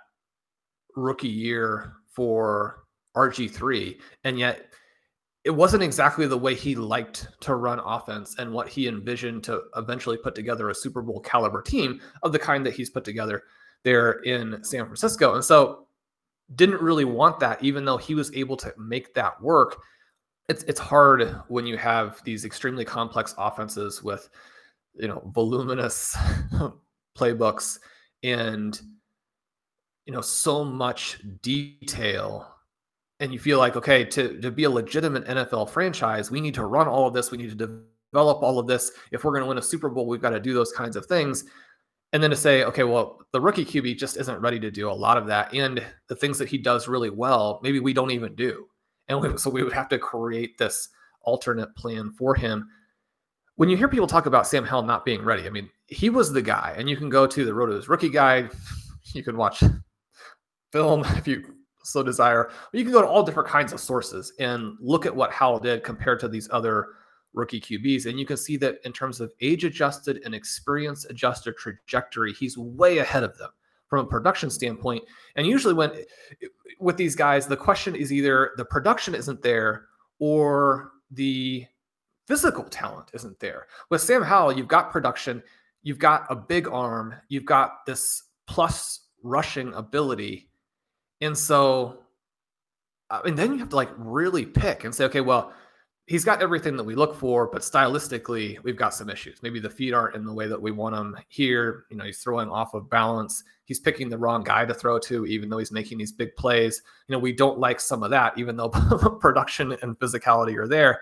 rookie 0.95 1.27
year 1.27 1.93
for 2.07 2.83
RG3. 3.15 3.97
And 4.23 4.37
yet 4.37 4.73
it 5.43 5.51
wasn't 5.51 5.83
exactly 5.83 6.25
the 6.25 6.37
way 6.37 6.55
he 6.55 6.75
liked 6.75 7.27
to 7.41 7.55
run 7.55 7.79
offense 7.79 8.35
and 8.37 8.51
what 8.51 8.69
he 8.69 8.87
envisioned 8.87 9.43
to 9.43 9.63
eventually 9.75 10.17
put 10.17 10.35
together 10.35 10.69
a 10.69 10.75
Super 10.75 11.01
Bowl 11.01 11.19
caliber 11.19 11.61
team 11.61 11.99
of 12.23 12.31
the 12.31 12.39
kind 12.39 12.65
that 12.65 12.73
he's 12.73 12.89
put 12.89 13.03
together 13.03 13.43
there 13.83 14.13
in 14.23 14.63
San 14.63 14.85
Francisco. 14.85 15.35
And 15.35 15.43
so 15.43 15.82
didn't 16.55 16.81
really 16.81 17.05
want 17.05 17.39
that, 17.39 17.63
even 17.63 17.85
though 17.85 17.97
he 17.97 18.15
was 18.15 18.33
able 18.35 18.57
to 18.57 18.73
make 18.77 19.13
that 19.13 19.41
work. 19.41 19.81
It's 20.49 20.63
it's 20.63 20.79
hard 20.79 21.35
when 21.47 21.65
you 21.65 21.77
have 21.77 22.21
these 22.23 22.45
extremely 22.45 22.85
complex 22.85 23.33
offenses 23.37 24.03
with 24.03 24.29
you 24.95 25.07
know 25.07 25.21
voluminous 25.33 26.15
playbooks 27.17 27.79
and 28.23 28.79
you 30.05 30.13
know 30.13 30.21
so 30.21 30.63
much 30.63 31.19
detail. 31.41 32.49
And 33.19 33.31
you 33.31 33.39
feel 33.39 33.57
like 33.57 33.77
okay 33.77 34.03
to, 34.03 34.41
to 34.41 34.51
be 34.51 34.65
a 34.65 34.69
legitimate 34.69 35.25
nfl 35.25 35.69
franchise 35.69 36.29
we 36.29 36.41
need 36.41 36.55
to 36.55 36.65
run 36.65 36.87
all 36.87 37.07
of 37.07 37.13
this. 37.13 37.31
We 37.31 37.37
need 37.37 37.57
to 37.57 37.83
develop 38.11 38.43
all 38.43 38.59
of 38.59 38.67
this. 38.67 38.91
If 39.11 39.23
we're 39.23 39.31
going 39.31 39.43
to 39.43 39.47
win 39.47 39.59
a 39.59 39.61
super 39.61 39.87
bowl 39.87 40.07
we've 40.07 40.21
got 40.21 40.31
to 40.31 40.41
do 40.41 40.53
those 40.53 40.73
kinds 40.73 40.97
of 40.97 41.05
things 41.05 41.45
and 42.13 42.23
then 42.23 42.29
to 42.29 42.35
say 42.35 42.63
okay 42.63 42.83
well 42.83 43.19
the 43.31 43.41
rookie 43.41 43.65
qb 43.65 43.97
just 43.97 44.17
isn't 44.17 44.39
ready 44.39 44.59
to 44.59 44.71
do 44.71 44.89
a 44.89 44.93
lot 44.93 45.17
of 45.17 45.27
that 45.27 45.53
and 45.53 45.83
the 46.07 46.15
things 46.15 46.37
that 46.37 46.47
he 46.47 46.57
does 46.57 46.87
really 46.87 47.09
well 47.09 47.59
maybe 47.63 47.79
we 47.79 47.93
don't 47.93 48.11
even 48.11 48.33
do. 48.35 48.67
And 49.09 49.19
we, 49.19 49.37
so 49.37 49.49
we 49.49 49.63
would 49.63 49.73
have 49.73 49.89
to 49.89 49.99
create 49.99 50.57
this 50.57 50.87
alternate 51.23 51.75
plan 51.75 52.13
for 52.17 52.33
him. 52.35 52.69
When 53.57 53.67
you 53.67 53.75
hear 53.75 53.89
people 53.89 54.07
talk 54.07 54.27
about 54.27 54.47
sam 54.47 54.63
howell 54.63 54.83
not 54.83 55.05
being 55.05 55.23
ready 55.23 55.45
i 55.45 55.49
mean 55.49 55.69
he 55.87 56.09
was 56.09 56.31
the 56.31 56.41
guy 56.41 56.73
and 56.77 56.89
you 56.89 56.95
can 56.95 57.09
go 57.09 57.27
to 57.27 57.43
the 57.45 57.53
road 57.53 57.87
rookie 57.87 58.09
guide 58.09 58.49
you 59.13 59.23
can 59.23 59.35
watch 59.35 59.61
film 60.71 61.01
if 61.17 61.27
you 61.27 61.43
so 61.83 62.01
desire. 62.01 62.49
But 62.71 62.77
you 62.77 62.83
can 62.83 62.93
go 62.93 63.01
to 63.01 63.07
all 63.07 63.23
different 63.23 63.49
kinds 63.49 63.73
of 63.73 63.79
sources 63.79 64.33
and 64.39 64.75
look 64.79 65.05
at 65.05 65.15
what 65.15 65.31
howell 65.31 65.59
did 65.59 65.83
compared 65.83 66.19
to 66.21 66.27
these 66.27 66.49
other 66.51 66.87
rookie 67.33 67.61
QBs. 67.61 68.05
And 68.05 68.19
you 68.19 68.25
can 68.25 68.37
see 68.37 68.57
that 68.57 68.79
in 68.85 68.93
terms 68.93 69.19
of 69.19 69.33
age 69.41 69.63
adjusted 69.63 70.21
and 70.25 70.33
experience 70.33 71.05
adjusted 71.05 71.57
trajectory, 71.57 72.33
he's 72.33 72.57
way 72.57 72.99
ahead 72.99 73.23
of 73.23 73.37
them 73.37 73.49
from 73.87 74.05
a 74.05 74.09
production 74.09 74.49
standpoint. 74.49 75.03
And 75.35 75.45
usually, 75.45 75.73
when 75.73 75.91
with 76.79 76.97
these 76.97 77.15
guys, 77.15 77.47
the 77.47 77.57
question 77.57 77.95
is 77.95 78.11
either 78.11 78.51
the 78.57 78.65
production 78.65 79.15
isn't 79.15 79.41
there 79.41 79.85
or 80.19 80.91
the 81.11 81.65
physical 82.27 82.63
talent 82.63 83.11
isn't 83.13 83.39
there. 83.39 83.67
With 83.89 84.01
Sam 84.01 84.23
Howell, 84.23 84.53
you've 84.53 84.67
got 84.67 84.91
production, 84.91 85.43
you've 85.81 85.99
got 85.99 86.25
a 86.29 86.35
big 86.35 86.67
arm, 86.67 87.15
you've 87.29 87.45
got 87.45 87.85
this 87.85 88.23
plus 88.47 89.07
rushing 89.21 89.73
ability. 89.73 90.49
And 91.21 91.37
so, 91.37 91.99
and 93.09 93.37
then 93.37 93.53
you 93.53 93.59
have 93.59 93.69
to 93.69 93.75
like 93.75 93.91
really 93.97 94.45
pick 94.45 94.83
and 94.83 94.93
say, 94.93 95.05
okay, 95.05 95.21
well, 95.21 95.53
he's 96.05 96.25
got 96.25 96.41
everything 96.41 96.75
that 96.75 96.83
we 96.83 96.95
look 96.95 97.15
for, 97.15 97.47
but 97.47 97.61
stylistically, 97.61 98.61
we've 98.63 98.75
got 98.75 98.93
some 98.93 99.09
issues. 99.09 99.41
Maybe 99.41 99.59
the 99.59 99.69
feet 99.69 99.93
aren't 99.93 100.15
in 100.15 100.25
the 100.25 100.33
way 100.33 100.47
that 100.47 100.61
we 100.61 100.71
want 100.71 100.95
them 100.95 101.17
here. 101.29 101.85
You 101.89 101.97
know, 101.97 102.03
he's 102.03 102.21
throwing 102.21 102.49
off 102.49 102.73
of 102.73 102.89
balance. 102.89 103.43
He's 103.65 103.79
picking 103.79 104.09
the 104.09 104.17
wrong 104.17 104.43
guy 104.43 104.65
to 104.65 104.73
throw 104.73 104.99
to, 104.99 105.25
even 105.25 105.49
though 105.49 105.59
he's 105.59 105.71
making 105.71 105.97
these 105.97 106.11
big 106.11 106.35
plays. 106.35 106.81
You 107.07 107.13
know, 107.13 107.19
we 107.19 107.31
don't 107.31 107.59
like 107.59 107.79
some 107.79 108.03
of 108.03 108.09
that, 108.09 108.37
even 108.37 108.57
though 108.57 108.69
production 109.21 109.77
and 109.81 109.97
physicality 109.99 110.57
are 110.57 110.67
there. 110.67 111.01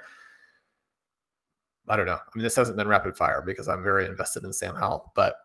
I 1.87 1.95
don't 1.97 2.05
know. 2.05 2.13
I 2.13 2.29
mean, 2.35 2.43
this 2.43 2.55
hasn't 2.55 2.77
been 2.77 2.87
rapid 2.87 3.17
fire 3.17 3.41
because 3.41 3.67
I'm 3.67 3.83
very 3.83 4.05
invested 4.05 4.43
in 4.43 4.53
Sam 4.53 4.75
Howell, 4.75 5.11
but 5.15 5.35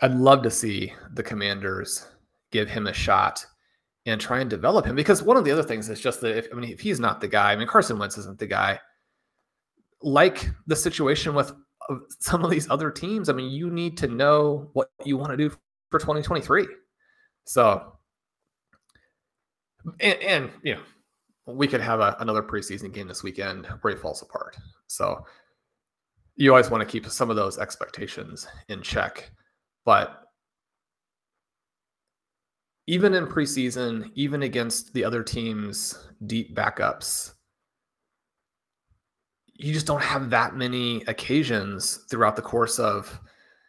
I'd 0.00 0.14
love 0.14 0.42
to 0.42 0.50
see 0.50 0.94
the 1.12 1.22
commanders 1.22 2.08
give 2.50 2.68
him 2.68 2.86
a 2.86 2.92
shot 2.92 3.44
and 4.06 4.20
try 4.20 4.40
and 4.40 4.50
develop 4.50 4.86
him. 4.86 4.96
Because 4.96 5.22
one 5.22 5.36
of 5.36 5.44
the 5.44 5.50
other 5.50 5.62
things 5.62 5.88
is 5.88 6.00
just 6.00 6.20
that 6.22 6.36
if 6.36 6.48
I 6.52 6.56
mean 6.56 6.70
if 6.70 6.80
he's 6.80 7.00
not 7.00 7.20
the 7.20 7.28
guy, 7.28 7.52
I 7.52 7.56
mean 7.56 7.68
Carson 7.68 7.98
Wentz 7.98 8.18
isn't 8.18 8.38
the 8.38 8.46
guy. 8.46 8.78
Like 10.02 10.50
the 10.66 10.76
situation 10.76 11.34
with 11.34 11.52
uh, 11.88 11.96
some 12.18 12.44
of 12.44 12.50
these 12.50 12.68
other 12.70 12.90
teams, 12.90 13.28
I 13.28 13.32
mean 13.32 13.50
you 13.50 13.70
need 13.70 13.96
to 13.98 14.08
know 14.08 14.70
what 14.72 14.88
you 15.04 15.16
want 15.16 15.30
to 15.30 15.36
do 15.36 15.50
for 15.90 15.98
2023. 15.98 16.66
So, 17.44 17.92
and, 20.00 20.18
and 20.20 20.50
you 20.62 20.74
know, 20.74 20.82
we 21.46 21.66
could 21.66 21.80
have 21.80 22.00
a, 22.00 22.16
another 22.20 22.42
preseason 22.42 22.92
game 22.92 23.08
this 23.08 23.22
weekend 23.22 23.66
where 23.82 23.94
he 23.94 24.00
falls 24.00 24.22
apart. 24.22 24.56
So, 24.86 25.24
you 26.36 26.50
always 26.50 26.70
want 26.70 26.80
to 26.80 26.90
keep 26.90 27.06
some 27.06 27.30
of 27.30 27.36
those 27.36 27.58
expectations 27.58 28.46
in 28.68 28.80
check. 28.80 29.30
But 29.84 30.21
even 32.86 33.14
in 33.14 33.26
preseason, 33.26 34.10
even 34.14 34.42
against 34.42 34.92
the 34.92 35.04
other 35.04 35.22
team's 35.22 36.08
deep 36.26 36.54
backups, 36.54 37.34
you 39.54 39.72
just 39.72 39.86
don't 39.86 40.02
have 40.02 40.30
that 40.30 40.56
many 40.56 41.02
occasions 41.06 42.04
throughout 42.10 42.34
the 42.34 42.42
course 42.42 42.78
of 42.78 43.20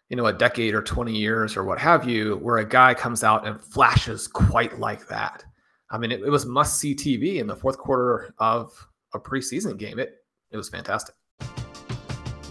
you 0.09 0.17
know 0.17 0.25
a 0.25 0.33
decade 0.33 0.73
or 0.73 0.81
20 0.81 1.15
years 1.15 1.55
or 1.55 1.63
what 1.63 1.79
have 1.79 2.07
you 2.07 2.37
where 2.37 2.57
a 2.57 2.65
guy 2.67 2.93
comes 2.93 3.23
out 3.23 3.47
and 3.47 3.61
flashes 3.61 4.27
quite 4.27 4.79
like 4.79 5.07
that. 5.07 5.43
I 5.91 5.97
mean 5.99 6.11
it, 6.11 6.21
it 6.21 6.29
was 6.29 6.45
must 6.45 6.79
see 6.79 6.95
tv 6.95 7.35
in 7.35 7.47
the 7.47 7.55
fourth 7.55 7.77
quarter 7.77 8.33
of 8.39 8.71
a 9.13 9.19
preseason 9.19 9.77
game. 9.77 9.99
It 9.99 10.15
it 10.51 10.57
was 10.57 10.69
fantastic. 10.69 11.15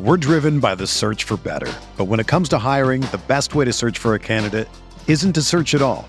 We're 0.01 0.16
driven 0.16 0.61
by 0.61 0.75
the 0.75 0.87
search 0.87 1.25
for 1.25 1.37
better. 1.37 1.72
But 1.96 2.05
when 2.05 2.20
it 2.20 2.27
comes 2.27 2.48
to 2.51 2.59
hiring 2.59 3.03
the 3.03 3.20
best 3.29 3.55
way 3.55 3.64
to 3.64 3.72
search 3.72 3.98
for 3.98 4.14
a 4.14 4.18
candidate 4.18 4.68
isn't 5.09 5.33
to 5.33 5.42
search 5.42 5.75
at 5.75 5.83
all 5.83 6.09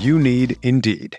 You 0.00 0.18
need 0.18 0.56
Indeed. 0.62 1.18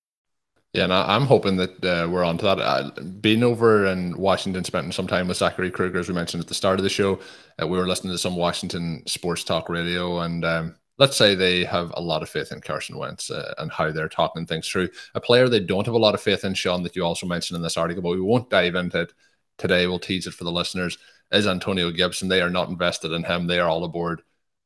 Yeah, 0.73 0.85
and 0.85 0.93
I, 0.93 1.17
am 1.17 1.25
hoping 1.25 1.57
that 1.57 1.83
uh, 1.83 2.07
we're 2.09 2.23
on 2.23 2.37
to 2.37 2.45
that. 2.45 2.59
Uh, 2.59 2.91
being 3.19 3.43
over 3.43 3.87
in 3.87 4.17
Washington, 4.17 4.63
spending 4.63 4.93
some 4.93 5.05
time 5.05 5.27
with 5.27 5.35
Zachary 5.35 5.69
Kruger, 5.69 5.99
as 5.99 6.07
we 6.07 6.15
mentioned 6.15 6.41
at 6.41 6.47
the 6.47 6.53
start 6.53 6.79
of 6.79 6.83
the 6.83 6.89
show, 6.89 7.19
uh, 7.61 7.67
we 7.67 7.77
were 7.77 7.87
listening 7.87 8.13
to 8.13 8.17
some 8.17 8.37
Washington 8.37 9.03
sports 9.05 9.43
talk 9.43 9.67
radio, 9.67 10.19
and 10.19 10.45
um, 10.45 10.75
let's 10.97 11.17
say 11.17 11.35
they 11.35 11.65
have 11.65 11.91
a 11.95 12.01
lot 12.01 12.23
of 12.23 12.29
faith 12.29 12.53
in 12.53 12.61
Carson 12.61 12.97
Wentz 12.97 13.29
uh, 13.29 13.53
and 13.57 13.69
how 13.69 13.91
they're 13.91 14.07
talking 14.07 14.45
things 14.45 14.65
through. 14.65 14.87
A 15.13 15.19
player 15.19 15.49
they 15.49 15.59
don't 15.59 15.85
have 15.85 15.95
a 15.95 15.99
lot 15.99 16.15
of 16.15 16.21
faith 16.21 16.45
in, 16.45 16.53
Sean, 16.53 16.83
that 16.83 16.95
you 16.95 17.03
also 17.03 17.27
mentioned 17.27 17.57
in 17.57 17.63
this 17.63 17.75
article, 17.75 18.01
but 18.01 18.11
we 18.11 18.21
won't 18.21 18.49
dive 18.49 18.75
into 18.75 19.01
it 19.01 19.13
today. 19.57 19.87
We'll 19.87 19.99
tease 19.99 20.25
it 20.25 20.33
for 20.33 20.45
the 20.45 20.53
listeners. 20.53 20.97
Is 21.33 21.47
Antonio 21.47 21.91
Gibson? 21.91 22.29
They 22.29 22.41
are 22.41 22.49
not 22.49 22.69
invested 22.69 23.11
in 23.11 23.25
him. 23.25 23.45
They 23.45 23.59
are 23.59 23.67
all 23.67 23.83
aboard 23.83 24.21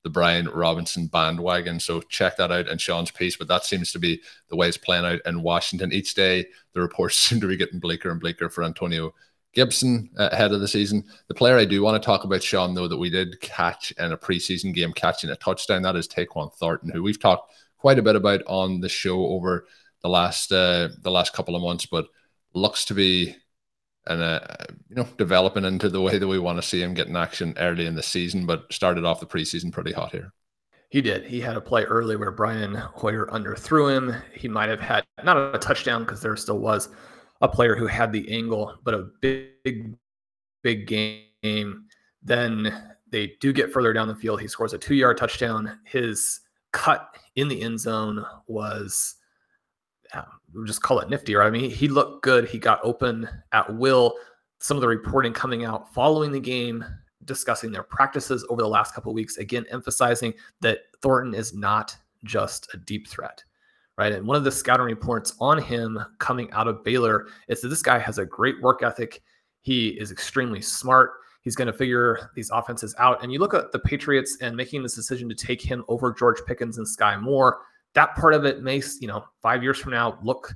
the 0.06 0.10
Brian 0.12 0.48
Robinson 0.50 1.08
bandwagon. 1.08 1.80
So 1.80 2.00
check 2.00 2.38
that 2.38 2.52
out 2.52 2.68
in 2.68 2.78
Sean's 2.78 3.10
piece. 3.10 3.36
But 3.36 3.48
that 3.48 3.66
seems 3.66 3.92
to 3.92 3.98
be 3.98 4.22
the 4.50 4.56
way 4.56 4.68
it's 4.68 4.78
playing 4.78 5.04
out 5.04 5.20
in 5.26 5.42
Washington. 5.42 5.92
Each 5.92 6.14
day, 6.14 6.46
the 6.74 6.82
reports 6.82 7.18
seem 7.18 7.42
to 7.42 7.48
be 7.48 7.58
getting 7.58 7.80
bleaker 7.80 8.12
and 8.12 8.22
bleaker 8.22 8.48
for 8.48 8.64
Antonio 8.64 9.16
Gibson 9.54 10.12
uh, 10.20 10.30
ahead 10.32 10.52
of 10.52 10.62
the 10.62 10.68
season. 10.68 11.06
The 11.28 11.34
player 11.34 11.58
I 11.58 11.66
do 11.66 11.82
want 11.82 12.00
to 12.00 12.06
talk 12.06 12.24
about, 12.24 12.44
Sean, 12.44 12.76
though, 12.76 12.88
that 12.88 13.00
we 13.00 13.10
did 13.10 13.42
catch 13.42 13.94
in 13.94 14.12
a 14.12 14.18
preseason 14.18 14.76
game, 14.76 14.94
catching 14.94 15.32
a 15.32 15.36
touchdown, 15.38 15.82
that 15.82 15.96
is 15.96 16.08
Tyquan 16.08 16.54
Thornton, 16.54 16.92
who 16.92 17.02
we've 17.02 17.20
talked 17.20 17.52
quite 17.80 17.98
a 17.98 18.04
bit 18.04 18.16
about 18.16 18.44
on 18.46 18.82
the 18.82 18.90
show 18.90 19.26
over 19.26 19.66
the 20.04 20.10
last 20.10 20.52
uh, 20.52 20.90
the 21.02 21.10
last 21.10 21.34
couple 21.34 21.56
of 21.56 21.64
months, 21.64 21.88
but 21.88 22.06
looks 22.54 22.86
to 22.86 22.94
be 22.94 23.36
and 24.08 24.22
uh, 24.22 24.40
you 24.90 24.96
know 24.96 25.08
developing 25.18 25.66
into 25.66 25.90
the 25.90 26.02
way 26.02 26.18
that 26.18 26.28
we 26.28 26.40
want 26.40 26.58
to 26.58 26.68
see 26.68 26.82
him 26.82 26.94
getting 26.94 27.16
action 27.16 27.54
early 27.58 27.86
in 27.86 27.96
the 27.96 28.04
season. 28.04 28.46
But 28.46 28.72
started 28.72 29.06
off 29.06 29.20
the 29.20 29.26
preseason 29.26 29.72
pretty 29.72 29.92
hot 29.92 30.12
here. 30.12 30.32
He 30.90 31.02
did. 31.02 31.26
He 31.26 31.42
had 31.42 31.58
a 31.58 31.62
play 31.62 31.84
early 31.84 32.16
where 32.16 32.32
Brian 32.32 32.76
Hoyer 32.76 33.28
underthrew 33.28 33.96
him. 33.96 34.16
He 34.34 34.48
might 34.48 34.70
have 34.70 34.80
had 34.80 35.04
not 35.24 35.56
a 35.56 35.58
touchdown 35.58 36.04
because 36.04 36.22
there 36.22 36.38
still 36.38 36.60
was 36.60 36.90
a 37.42 37.50
player 37.50 37.76
who 37.76 37.88
had 37.88 38.12
the 38.12 38.32
angle, 38.32 38.78
but 38.84 38.94
a 38.94 39.10
big, 39.20 39.96
big 40.64 40.88
game. 40.88 41.86
Then 42.22 42.96
they 43.12 43.34
do 43.42 43.52
get 43.52 43.72
further 43.72 43.94
down 43.94 44.08
the 44.08 44.16
field. 44.16 44.42
He 44.42 44.48
scores 44.48 44.74
a 44.74 44.78
two 44.78 44.96
yard 44.96 45.18
touchdown. 45.18 45.80
His 45.86 46.42
cut 46.72 47.16
in 47.36 47.48
the 47.48 47.62
end 47.62 47.80
zone 47.80 48.26
was 48.48 49.16
we'll 50.56 50.66
just 50.66 50.82
call 50.82 51.00
it 51.00 51.10
nifty, 51.10 51.36
right? 51.36 51.48
I 51.48 51.52
mean, 51.52 51.70
he 51.70 51.88
looked 51.88 52.24
good. 52.24 52.48
He 52.48 52.58
got 52.58 52.80
open 52.84 53.28
at 53.52 53.76
will. 53.76 54.16
Some 54.60 54.78
of 54.78 54.82
the 54.82 54.88
reporting 54.88 55.34
coming 55.34 55.66
out 55.66 55.94
following 55.94 56.32
the 56.32 56.40
game, 56.40 56.84
discussing 57.26 57.72
their 57.72 57.84
practices 57.84 58.46
over 58.50 58.62
the 58.62 58.68
last 58.68 58.96
couple 58.96 59.14
weeks, 59.14 59.38
again, 59.38 59.66
emphasizing 59.70 60.34
that 60.62 60.80
Thornton 61.02 61.36
is 61.36 61.54
not 61.54 61.96
just 62.24 62.68
a 62.74 62.78
deep 62.78 63.08
threat, 63.08 63.44
right? 63.98 64.14
And 64.14 64.26
one 64.26 64.38
of 64.38 64.44
the 64.44 64.52
scouting 64.52 64.86
reports 64.86 65.36
on 65.40 65.62
him 65.62 66.00
coming 66.20 66.50
out 66.52 66.68
of 66.68 66.84
Baylor 66.84 67.28
is 67.48 67.62
that 67.62 67.68
this 67.68 67.82
guy 67.82 68.00
has 68.00 68.18
a 68.18 68.26
great 68.26 68.60
work 68.62 68.82
ethic. 68.82 69.22
He 69.62 69.90
is 69.90 70.12
extremely 70.12 70.62
smart. 70.62 71.12
He's 71.42 71.56
going 71.56 71.68
to 71.68 71.74
figure 71.74 72.32
these 72.36 72.50
offenses 72.50 72.96
out. 72.98 73.22
And 73.22 73.32
you 73.32 73.40
look 73.40 73.54
at 73.54 73.72
the 73.72 73.80
Patriots 73.80 74.38
and 74.42 74.56
making 74.56 74.82
this 74.82 74.96
decision 74.96 75.30
to 75.30 75.36
take 75.36 75.62
him 75.62 75.84
over 75.88 76.12
George 76.12 76.40
Pickens 76.48 76.80
and 76.80 76.88
Skyy 76.88 77.22
Moore 77.22 77.60
that 77.96 78.16
part 78.16 78.34
of 78.34 78.46
it 78.46 78.62
may, 78.62 78.82
you 79.00 79.08
know, 79.08 79.26
five 79.42 79.64
years 79.64 79.80
from 79.80 79.92
now 79.92 80.20
look 80.24 80.54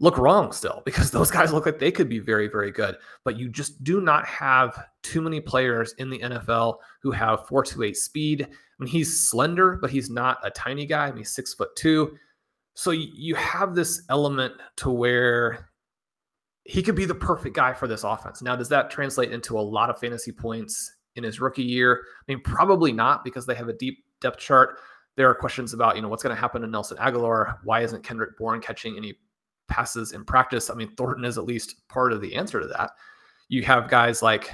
look 0.00 0.16
wrong 0.16 0.52
still 0.52 0.82
because 0.84 1.10
those 1.12 1.30
guys 1.30 1.52
look 1.52 1.66
like 1.66 1.78
they 1.78 1.90
could 1.90 2.08
be 2.08 2.20
very, 2.20 2.48
very 2.48 2.70
good. 2.70 2.96
But 3.24 3.36
you 3.36 3.48
just 3.48 3.82
do 3.82 4.00
not 4.00 4.26
have 4.26 4.86
too 5.02 5.20
many 5.20 5.40
players 5.40 5.94
in 5.98 6.10
the 6.10 6.20
NFL 6.20 6.76
who 7.02 7.10
have 7.10 7.48
428 7.48 7.96
speed. 7.96 8.42
I 8.42 8.46
mean, 8.78 8.90
he's 8.90 9.28
slender, 9.28 9.78
but 9.80 9.90
he's 9.90 10.08
not 10.08 10.38
a 10.44 10.50
tiny 10.50 10.86
guy. 10.86 11.06
I 11.06 11.10
mean, 11.10 11.18
he's 11.18 11.34
six 11.34 11.54
foot 11.54 11.74
two. 11.76 12.16
So 12.74 12.92
you 12.92 13.34
have 13.34 13.74
this 13.74 14.02
element 14.08 14.54
to 14.76 14.90
where 14.90 15.70
he 16.62 16.82
could 16.82 16.94
be 16.94 17.06
the 17.06 17.14
perfect 17.14 17.56
guy 17.56 17.72
for 17.72 17.88
this 17.88 18.04
offense. 18.04 18.40
Now, 18.40 18.54
does 18.54 18.68
that 18.68 18.90
translate 18.90 19.32
into 19.32 19.58
a 19.58 19.60
lot 19.60 19.90
of 19.90 19.98
fantasy 19.98 20.30
points 20.30 20.94
in 21.16 21.24
his 21.24 21.40
rookie 21.40 21.64
year? 21.64 22.04
I 22.20 22.32
mean, 22.32 22.40
probably 22.44 22.92
not 22.92 23.24
because 23.24 23.46
they 23.46 23.56
have 23.56 23.68
a 23.68 23.72
deep 23.72 24.04
depth 24.20 24.38
chart 24.38 24.78
there 25.18 25.28
are 25.28 25.34
questions 25.34 25.74
about, 25.74 25.96
you 25.96 26.02
know, 26.02 26.08
what's 26.08 26.22
going 26.22 26.34
to 26.34 26.40
happen 26.40 26.62
to 26.62 26.68
Nelson 26.68 26.96
Agholor? 26.98 27.58
Why 27.64 27.80
isn't 27.80 28.04
Kendrick 28.04 28.38
Bourne 28.38 28.60
catching 28.60 28.96
any 28.96 29.18
passes 29.66 30.12
in 30.12 30.24
practice? 30.24 30.70
I 30.70 30.74
mean, 30.74 30.94
Thornton 30.94 31.24
is 31.24 31.36
at 31.36 31.44
least 31.44 31.88
part 31.88 32.12
of 32.12 32.20
the 32.20 32.36
answer 32.36 32.60
to 32.60 32.68
that. 32.68 32.92
You 33.48 33.64
have 33.64 33.88
guys 33.88 34.22
like 34.22 34.52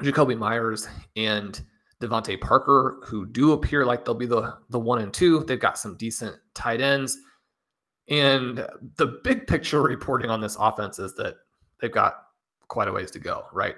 Jakobi 0.00 0.38
Myers 0.38 0.86
and 1.16 1.60
DeVante 2.00 2.40
Parker, 2.40 3.00
who 3.04 3.26
do 3.26 3.50
appear 3.50 3.84
like 3.84 4.04
they'll 4.04 4.14
be 4.14 4.26
the 4.26 4.58
the 4.70 4.78
one 4.78 5.00
and 5.00 5.12
two. 5.12 5.40
They've 5.40 5.58
got 5.58 5.76
some 5.76 5.96
decent 5.96 6.36
tight 6.54 6.80
ends. 6.80 7.18
And 8.08 8.64
the 8.96 9.20
big 9.24 9.48
picture 9.48 9.82
reporting 9.82 10.30
on 10.30 10.40
this 10.40 10.56
offense 10.58 11.00
is 11.00 11.16
that 11.16 11.34
they've 11.80 11.90
got 11.90 12.14
quite 12.68 12.86
a 12.86 12.92
ways 12.92 13.10
to 13.10 13.18
go, 13.18 13.46
right? 13.52 13.74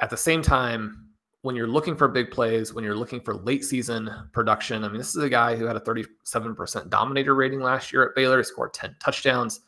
At 0.00 0.10
the 0.10 0.16
same 0.16 0.40
time, 0.40 1.09
when 1.42 1.56
you're 1.56 1.66
looking 1.66 1.96
for 1.96 2.06
big 2.08 2.30
plays, 2.30 2.74
when 2.74 2.84
you're 2.84 2.96
looking 2.96 3.20
for 3.20 3.34
late 3.34 3.64
season 3.64 4.10
production, 4.32 4.84
I 4.84 4.88
mean, 4.88 4.98
this 4.98 5.16
is 5.16 5.22
a 5.22 5.30
guy 5.30 5.56
who 5.56 5.64
had 5.64 5.76
a 5.76 5.80
37% 5.80 6.90
dominator 6.90 7.34
rating 7.34 7.60
last 7.60 7.92
year 7.92 8.02
at 8.02 8.14
Baylor. 8.14 8.38
He 8.38 8.44
scored 8.44 8.74
10 8.74 8.96
touchdowns. 9.00 9.60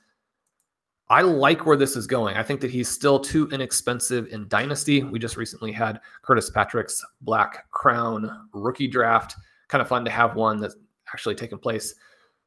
I 1.09 1.23
like 1.23 1.67
where 1.67 1.77
this 1.77 1.97
is 1.97 2.07
going. 2.07 2.37
I 2.37 2.43
think 2.43 2.61
that 2.61 2.71
he's 2.71 2.89
still 2.89 3.19
too 3.19 3.49
inexpensive 3.49 4.29
in 4.29 4.49
Dynasty. 4.49 5.03
We 5.03 5.19
just 5.19 5.37
recently 5.37 5.73
had 5.73 6.01
Curtis 6.23 6.51
Patrick's 6.51 7.05
Black 7.23 7.71
Crown 7.71 8.49
rookie 8.53 8.89
draft. 8.89 9.37
Kind 9.69 9.83
of 9.83 9.89
fun 9.89 10.05
to 10.05 10.11
have 10.11 10.37
one 10.37 10.61
that's 10.61 10.77
actually 11.13 11.35
taken 11.35 11.59
place 11.59 11.95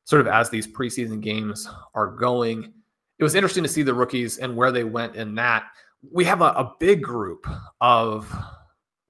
sort 0.03 0.21
of 0.21 0.27
as 0.27 0.49
these 0.49 0.67
preseason 0.67 1.19
games 1.19 1.67
are 1.93 2.07
going. 2.07 2.73
It 3.17 3.23
was 3.23 3.35
interesting 3.35 3.63
to 3.63 3.69
see 3.69 3.83
the 3.83 3.93
rookies 3.93 4.37
and 4.37 4.55
where 4.55 4.71
they 4.71 4.83
went 4.83 5.15
in 5.15 5.35
that. 5.35 5.65
We 6.11 6.23
have 6.25 6.41
a, 6.41 6.45
a 6.45 6.73
big 6.79 7.01
group 7.01 7.47
of 7.81 8.31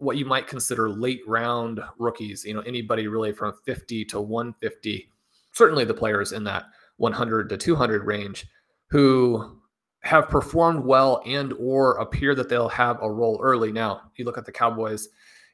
what 0.06 0.18
you 0.18 0.26
might 0.26 0.48
consider 0.48 0.89
late 0.89 1.22
round 1.28 1.82
rookies, 1.98 2.46
you 2.46 2.54
know, 2.54 2.62
anybody 2.62 3.08
really 3.08 3.34
from 3.34 3.54
50 3.65 4.06
to 4.06 4.22
150, 4.22 5.10
certainly 5.52 5.84
the 5.86 5.94
players 5.94 6.32
in 6.32 6.44
that 6.46 6.65
100 6.98 7.50
to 7.50 7.58
200 7.58 8.06
range 8.06 8.46
who 8.88 9.60
have 10.02 10.30
performed 10.30 10.86
well 10.86 11.22
and 11.26 11.54
or 11.54 11.98
appear 11.98 12.36
that 12.36 12.48
they'll 12.48 12.70
have 12.70 13.02
a 13.02 13.12
role 13.12 13.39
early. 13.41 13.72
Now, 13.72 14.04
you 14.15 14.26
look 14.26 14.38
at 14.38 14.46
the 14.46 14.52
Cowboys 14.52 15.10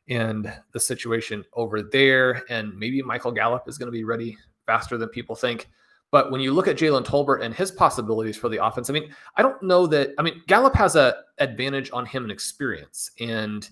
and 0.10 0.54
the 0.74 0.80
situation 0.80 1.46
over 1.54 1.82
there 1.82 2.44
and 2.50 2.78
maybe 2.78 3.02
Michael 3.02 3.32
Gallup 3.32 3.68
is 3.68 3.78
going 3.78 3.88
to 3.88 3.92
be 3.92 4.04
ready 4.04 4.38
faster 4.66 4.98
than 4.98 5.10
people 5.10 5.36
think. 5.36 5.70
But 6.12 6.30
when 6.30 6.42
you 6.42 6.54
look 6.54 6.68
at 6.68 6.78
Jalen 6.78 7.06
Tolbert 7.06 7.42
and 7.42 7.54
his 7.54 7.72
possibilities 7.72 8.36
for 8.36 8.50
the 8.50 8.64
offense, 8.64 8.90
I 8.90 8.94
mean, 8.94 9.16
I 9.38 9.42
don't 9.42 9.64
know 9.64 9.88
that. 9.88 10.10
I 10.20 10.22
mean, 10.22 10.42
Gallup 10.48 10.76
has 10.76 10.98
a 10.98 11.16
advantage 11.38 11.90
on 11.94 12.06
him 12.06 12.26
in 12.26 12.32
experience, 12.32 13.12
and 13.22 13.70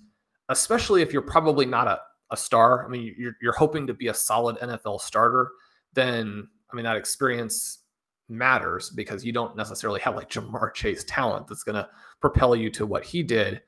especially 0.49 1.01
if 1.01 1.13
you're 1.13 1.21
probably 1.21 1.65
not 1.65 1.87
a, 1.87 1.99
a 2.31 2.37
star. 2.37 2.85
I 2.85 2.89
mean, 2.89 3.15
you're, 3.17 3.33
you're 3.41 3.53
hoping 3.53 3.87
to 3.87 3.93
be 3.93 4.07
a 4.07 4.13
solid 4.13 4.57
NFL 4.57 5.01
starter, 5.01 5.49
then, 5.93 6.47
I 6.71 6.75
mean, 6.75 6.83
that 6.85 6.97
experience 6.97 7.79
matters 8.27 8.91
because 8.91 9.25
you 9.25 9.31
don't 9.31 9.55
necessarily 9.55 9.99
have 10.01 10.15
like 10.15 10.29
Ja'Marr 10.29 10.73
Chase 10.73 11.03
talent 11.05 11.47
that's 11.47 11.63
going 11.63 11.75
to 11.75 11.89
propel 12.21 12.55
you 12.55 12.69
to 12.71 12.85
what 12.85 13.03
he 13.03 13.23
did. 13.23 13.61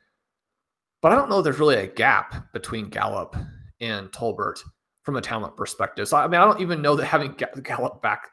But 1.01 1.11
I 1.11 1.15
don't 1.15 1.29
know 1.29 1.41
there's 1.41 1.59
really 1.59 1.77
a 1.77 1.87
gap 1.87 2.53
between 2.53 2.89
Gallup 2.89 3.35
and 3.79 4.11
Tolbert 4.11 4.59
from 5.01 5.15
a 5.15 5.21
talent 5.21 5.57
perspective. 5.57 6.07
So, 6.07 6.17
I 6.17 6.27
mean, 6.27 6.39
I 6.39 6.45
don't 6.45 6.61
even 6.61 6.81
know 6.81 6.95
that 6.95 7.05
having 7.05 7.35
Gallup 7.63 8.03
back 8.03 8.29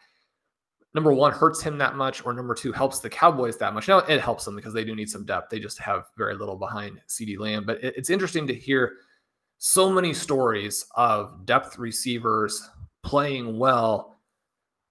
number 0.94 1.12
one 1.12 1.32
hurts 1.32 1.62
him 1.62 1.78
that 1.78 1.96
much, 1.96 2.24
or 2.24 2.32
number 2.32 2.54
two 2.54 2.72
helps 2.72 3.00
the 3.00 3.10
Cowboys 3.10 3.56
that 3.58 3.74
much. 3.74 3.88
Now 3.88 3.98
it 3.98 4.20
helps 4.20 4.44
them 4.44 4.56
because 4.56 4.72
they 4.72 4.84
do 4.84 4.94
need 4.94 5.10
some 5.10 5.24
depth. 5.24 5.50
They 5.50 5.60
just 5.60 5.78
have 5.78 6.04
very 6.16 6.34
little 6.34 6.56
behind 6.56 7.00
CeeDee 7.08 7.38
Lamb. 7.38 7.64
But 7.64 7.82
it's 7.82 8.10
interesting 8.10 8.46
to 8.46 8.54
hear 8.54 8.94
so 9.58 9.90
many 9.90 10.14
stories 10.14 10.86
of 10.96 11.44
depth 11.44 11.78
receivers 11.78 12.68
playing 13.02 13.58
well. 13.58 14.16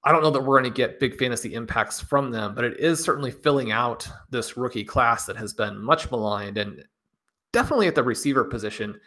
I 0.03 0.11
don't 0.11 0.23
know 0.23 0.31
that 0.31 0.41
we're 0.41 0.59
going 0.59 0.71
to 0.71 0.77
get 0.77 0.99
big 0.99 1.17
fantasy 1.17 1.53
impacts 1.53 1.99
from 1.99 2.31
them, 2.31 2.55
but 2.55 2.63
it 2.63 2.79
is 2.79 3.03
certainly 3.03 3.31
filling 3.31 3.71
out 3.71 4.07
this 4.29 4.55
rookie 4.55 4.85
class 4.85 5.25
that 5.25 5.35
has 5.37 5.53
been 5.53 5.77
much 5.77 6.09
maligned 6.11 6.57
and 6.57 6.83
definitely 7.51 7.87
at 7.87 7.95
the 7.95 8.03
receiver 8.03 8.43
position. 8.43 8.99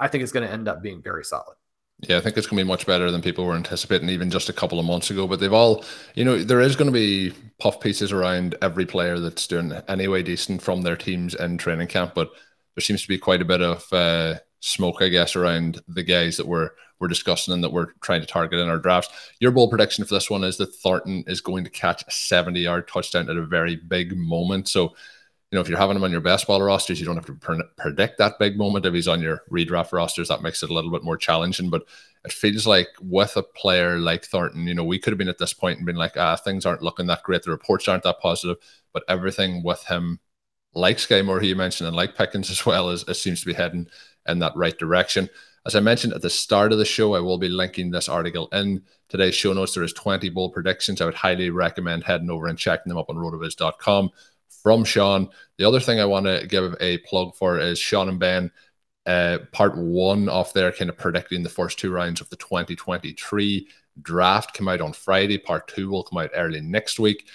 I 0.00 0.06
think 0.06 0.22
is 0.22 0.32
going 0.32 0.46
to 0.46 0.52
end 0.52 0.68
up 0.68 0.80
being 0.80 1.02
very 1.02 1.24
solid. 1.24 1.56
Yeah, 2.00 2.16
I 2.16 2.20
think 2.20 2.36
it's 2.36 2.46
going 2.46 2.58
to 2.58 2.64
be 2.64 2.68
much 2.68 2.86
better 2.86 3.10
than 3.10 3.22
people 3.22 3.44
were 3.44 3.56
anticipating 3.56 4.08
even 4.08 4.30
just 4.30 4.48
a 4.48 4.52
couple 4.52 4.78
of 4.78 4.86
months 4.86 5.10
ago. 5.10 5.26
But 5.26 5.40
they've 5.40 5.52
all, 5.52 5.84
you 6.14 6.24
know, 6.24 6.42
there 6.42 6.60
is 6.60 6.76
going 6.76 6.86
to 6.86 6.92
be 6.92 7.32
puff 7.58 7.80
pieces 7.80 8.12
around 8.12 8.54
every 8.62 8.86
player 8.86 9.18
that's 9.18 9.48
doing 9.48 9.72
anyway 9.88 10.22
decent 10.22 10.62
from 10.62 10.82
their 10.82 10.96
teams 10.96 11.34
in 11.34 11.58
training 11.58 11.88
camp. 11.88 12.14
But 12.14 12.30
there 12.76 12.82
seems 12.82 13.02
to 13.02 13.08
be 13.08 13.18
quite 13.18 13.42
a 13.42 13.44
bit 13.44 13.62
of 13.62 13.92
uh, 13.92 14.36
smoke, 14.60 15.02
I 15.02 15.08
guess, 15.08 15.34
around 15.34 15.82
the 15.88 16.04
guys 16.04 16.36
that 16.36 16.46
we're 16.46 16.70
we're 17.00 17.08
discussing 17.08 17.54
and 17.54 17.62
that 17.62 17.72
we're 17.72 17.92
trying 18.00 18.20
to 18.20 18.26
target 18.26 18.58
in 18.60 18.68
our 18.68 18.78
drafts. 18.78 19.32
Your 19.40 19.52
bold 19.52 19.70
prediction 19.70 20.04
for 20.04 20.14
this 20.14 20.30
one 20.30 20.44
is 20.44 20.56
that 20.56 20.74
Thornton 20.74 21.24
is 21.26 21.40
going 21.40 21.64
to 21.64 21.70
catch 21.70 22.04
a 22.06 22.10
70 22.10 22.60
yard 22.60 22.88
touchdown 22.88 23.30
at 23.30 23.36
a 23.36 23.44
very 23.44 23.76
big 23.76 24.16
moment. 24.16 24.68
So 24.68 24.94
you 25.50 25.56
know, 25.56 25.62
if 25.62 25.68
you're 25.68 25.78
having 25.78 25.96
him 25.96 26.04
on 26.04 26.10
your 26.10 26.20
best 26.20 26.46
ball 26.46 26.60
rosters, 26.60 27.00
you 27.00 27.06
don't 27.06 27.16
have 27.16 27.24
to 27.24 27.64
predict 27.78 28.18
that 28.18 28.38
big 28.38 28.58
moment. 28.58 28.84
If 28.84 28.92
he's 28.92 29.08
on 29.08 29.22
your 29.22 29.44
redraft 29.50 29.92
rosters, 29.92 30.28
that 30.28 30.42
makes 30.42 30.62
it 30.62 30.68
a 30.68 30.74
little 30.74 30.90
bit 30.90 31.02
more 31.02 31.16
challenging. 31.16 31.70
But 31.70 31.84
it 32.24 32.32
feels 32.32 32.66
like 32.66 32.88
with 33.00 33.34
a 33.34 33.42
player 33.42 33.98
like 33.98 34.26
Thornton, 34.26 34.66
you 34.66 34.74
know, 34.74 34.84
we 34.84 34.98
could 34.98 35.12
have 35.12 35.18
been 35.18 35.28
at 35.28 35.38
this 35.38 35.54
point 35.54 35.78
and 35.78 35.86
been 35.86 35.96
like, 35.96 36.18
ah, 36.18 36.36
things 36.36 36.66
aren't 36.66 36.82
looking 36.82 37.06
that 37.06 37.22
great. 37.22 37.44
The 37.44 37.50
reports 37.50 37.88
aren't 37.88 38.02
that 38.02 38.20
positive. 38.20 38.58
But 38.92 39.04
everything 39.08 39.62
with 39.62 39.82
him, 39.84 40.20
like 40.74 40.98
Skyy 40.98 41.24
Moore, 41.24 41.40
who 41.40 41.46
you 41.46 41.56
mentioned, 41.56 41.88
and 41.88 41.96
like 41.96 42.14
Pickens 42.14 42.50
as 42.50 42.66
well, 42.66 42.90
is 42.90 43.04
it 43.08 43.14
seems 43.14 43.40
to 43.40 43.46
be 43.46 43.54
heading 43.54 43.86
in 44.28 44.40
that 44.40 44.52
right 44.54 44.76
direction. 44.76 45.30
As 45.64 45.74
I 45.74 45.80
mentioned 45.80 46.12
at 46.12 46.20
the 46.20 46.30
start 46.30 46.72
of 46.72 46.78
the 46.78 46.84
show, 46.84 47.14
I 47.14 47.20
will 47.20 47.38
be 47.38 47.48
linking 47.48 47.90
this 47.90 48.08
article 48.08 48.48
in 48.52 48.82
today's 49.08 49.34
show 49.34 49.54
notes. 49.54 49.72
There 49.72 49.82
is 49.82 49.94
20 49.94 50.28
bold 50.28 50.52
predictions. 50.52 51.00
I 51.00 51.06
would 51.06 51.14
highly 51.14 51.48
recommend 51.48 52.04
heading 52.04 52.30
over 52.30 52.48
and 52.48 52.58
checking 52.58 52.90
them 52.90 52.98
up 52.98 53.08
on 53.08 53.16
rotoviz.com 53.16 54.10
from 54.62 54.84
Sean. 54.84 55.28
The 55.58 55.66
other 55.66 55.80
thing 55.80 56.00
I 56.00 56.04
want 56.04 56.26
to 56.26 56.46
give 56.46 56.74
a 56.80 56.98
plug 56.98 57.34
for 57.34 57.58
is 57.58 57.78
Sean 57.78 58.08
and 58.08 58.18
Ben 58.18 58.50
Uh, 59.06 59.38
part 59.52 59.76
one 59.76 60.28
of 60.28 60.52
their 60.52 60.70
kind 60.72 60.90
of 60.90 60.98
predicting 60.98 61.42
the 61.42 61.48
first 61.48 61.78
two 61.78 61.90
rounds 61.90 62.20
of 62.20 62.28
the 62.28 62.36
2023 62.36 63.66
draft 64.02 64.52
came 64.54 64.68
out 64.68 64.82
on 64.82 64.92
Friday. 64.92 65.38
Part 65.38 65.66
two 65.68 65.88
will 65.88 66.04
come 66.04 66.18
out 66.18 66.30
early 66.34 66.60
next 66.60 67.00
week. 67.00 67.26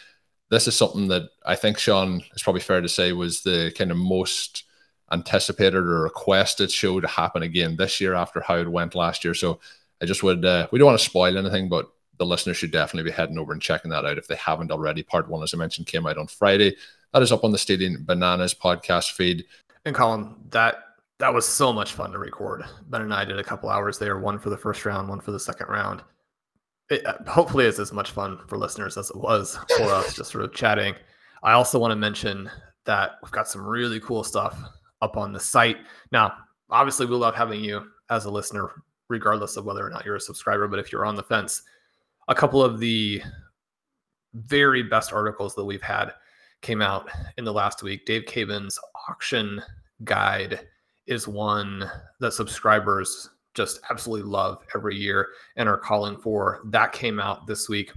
This 0.49 0.67
is 0.67 0.75
something 0.75 1.07
that 1.07 1.23
I 1.45 1.55
think, 1.55 1.79
Sean, 1.79 2.21
is 2.35 2.43
probably 2.43 2.61
fair 2.61 2.81
to 2.81 2.89
say 2.89 3.11
was 3.11 3.41
the 3.41 3.73
kind 3.77 3.91
of 3.91 3.97
most 3.97 4.65
anticipated 5.11 5.75
or 5.77 6.03
requested 6.03 6.71
show 6.71 6.99
to 6.99 7.07
happen 7.07 7.43
again 7.43 7.75
this 7.75 7.99
year 7.99 8.13
after 8.13 8.41
how 8.41 8.57
it 8.57 8.71
went 8.71 8.95
last 8.95 9.23
year. 9.25 9.33
So 9.33 9.59
I 10.01 10.05
just 10.05 10.23
would, 10.23 10.45
uh, 10.45 10.67
we 10.71 10.79
don't 10.79 10.87
want 10.87 10.99
to 10.99 11.05
spoil 11.05 11.37
anything, 11.37 11.69
but 11.69 11.89
the 12.17 12.25
listeners 12.25 12.57
should 12.57 12.71
definitely 12.71 13.09
be 13.09 13.15
heading 13.15 13.39
over 13.39 13.53
and 13.53 13.61
checking 13.61 13.91
that 13.91 14.05
out 14.05 14.17
if 14.19 14.27
they 14.27 14.35
haven't 14.35 14.71
already. 14.71 15.01
Part 15.03 15.27
one, 15.29 15.43
as 15.43 15.53
I 15.53 15.57
mentioned, 15.57 15.87
came 15.87 16.05
out 16.05 16.17
on 16.17 16.27
Friday. 16.27 16.75
That 17.13 17.21
is 17.21 17.31
up 17.31 17.43
on 17.43 17.51
the 17.51 17.59
Stealing 17.59 18.03
Bananas 18.03 18.55
podcast 18.55 19.11
feed. 19.11 19.45
And 19.85 19.95
Colin, 19.95 20.35
that 20.49 20.83
that 21.19 21.33
was 21.33 21.47
so 21.47 21.71
much 21.71 21.93
fun 21.93 22.11
to 22.11 22.17
record. 22.17 22.63
Ben 22.89 23.01
and 23.01 23.13
I 23.13 23.23
did 23.23 23.37
a 23.37 23.43
couple 23.43 23.69
hours 23.69 23.99
there, 23.99 24.17
one 24.17 24.39
for 24.39 24.49
the 24.49 24.57
first 24.57 24.83
round, 24.83 25.07
one 25.07 25.21
for 25.21 25.31
the 25.31 25.39
second 25.39 25.67
round. 25.67 26.01
It, 26.89 27.05
uh, 27.05 27.13
hopefully, 27.27 27.65
it's 27.65 27.77
as 27.77 27.93
much 27.93 28.11
fun 28.11 28.39
for 28.47 28.57
listeners 28.57 28.97
as 28.97 29.11
it 29.11 29.15
was 29.15 29.57
for 29.77 29.83
us, 29.83 30.15
just 30.15 30.31
sort 30.31 30.43
of 30.43 30.53
chatting. 30.53 30.95
I 31.43 31.53
also 31.53 31.77
want 31.77 31.91
to 31.91 31.95
mention 31.95 32.49
that 32.85 33.11
we've 33.21 33.31
got 33.31 33.47
some 33.47 33.63
really 33.63 33.99
cool 33.99 34.23
stuff 34.23 34.59
up 35.01 35.15
on 35.15 35.33
the 35.33 35.39
site. 35.39 35.77
Now, 36.11 36.33
obviously, 36.71 37.05
we 37.05 37.15
love 37.15 37.35
having 37.35 37.63
you 37.63 37.85
as 38.09 38.25
a 38.25 38.31
listener, 38.31 38.71
regardless 39.07 39.55
of 39.55 39.65
whether 39.65 39.85
or 39.85 39.91
not 39.91 40.03
you're 40.03 40.15
a 40.15 40.21
subscriber. 40.21 40.67
But 40.67 40.79
if 40.79 40.91
you're 40.91 41.05
on 41.05 41.15
the 41.15 41.23
fence, 41.23 41.61
a 42.27 42.33
couple 42.33 42.63
of 42.63 42.79
the 42.79 43.21
very 44.33 44.81
best 44.81 45.13
articles 45.13 45.53
that 45.53 45.63
we've 45.63 45.81
had 45.81 46.13
came 46.63 46.81
out 46.81 47.09
in 47.37 47.45
the 47.45 47.53
last 47.53 47.83
week. 47.83 48.05
Dave 48.05 48.23
Caban's 48.23 48.79
auction 49.07 49.61
guide 50.03 50.67
is 51.05 51.27
one 51.27 51.89
that 52.19 52.33
subscribers 52.33 53.29
just 53.53 53.81
absolutely 53.91 54.27
love 54.27 54.63
every 54.73 54.95
year 54.95 55.27
and 55.57 55.69
are 55.69 55.77
calling 55.77 56.17
for. 56.17 56.61
That 56.65 56.91
came 56.91 57.19
out 57.19 57.45
this 57.45 57.69
week. 57.69 57.91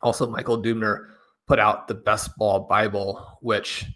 Also, 0.00 0.26
Michael 0.26 0.60
Dubner 0.60 1.10
put 1.46 1.60
out 1.60 1.86
the 1.86 1.94
Best 1.94 2.36
Ball 2.36 2.60
Bible, 2.60 3.38
which 3.40 3.86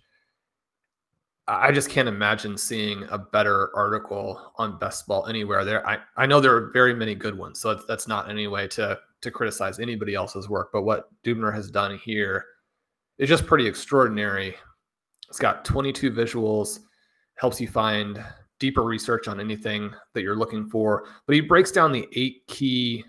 I 1.49 1.71
just 1.71 1.91
can't 1.91 2.09
imagine 2.09 2.59
seeing 2.59 3.05
a 3.11 3.19
better 3.19 3.75
article 3.77 4.53
on 4.57 4.79
best 4.79 5.07
ball 5.07 5.27
anywhere. 5.27 5.65
There, 5.65 5.87
I, 5.89 5.99
I 6.17 6.27
know 6.27 6.41
there 6.41 6.55
are 6.57 6.71
very 6.73 6.93
many 6.93 7.15
good 7.15 7.39
ones, 7.39 7.61
so 7.61 7.75
that's 7.87 8.09
not 8.09 8.29
any 8.29 8.49
way 8.49 8.67
to 8.69 8.99
to 9.23 9.31
criticize 9.31 9.79
anybody 9.79 10.15
else's 10.15 10.49
work. 10.49 10.71
But 10.73 10.83
what 10.83 11.09
Dubner 11.25 11.55
has 11.55 11.71
done 11.71 11.99
here 11.99 12.45
is 13.19 13.29
just 13.29 13.47
pretty 13.47 13.67
extraordinary. 13.67 14.57
It's 15.29 15.39
got 15.39 15.65
22 15.65 16.11
visuals, 16.13 16.81
helps 17.37 17.61
you 17.61 17.69
find 17.69 18.23
deeper 18.59 18.83
research 18.83 19.29
on 19.29 19.41
anything 19.41 19.93
that 20.15 20.23
you're 20.23 20.37
looking 20.37 20.69
for. 20.69 21.05
But 21.27 21.35
he 21.35 21.41
breaks 21.41 21.71
down 21.71 21.93
the 21.93 22.09
eight 22.15 22.47
key 22.47 23.05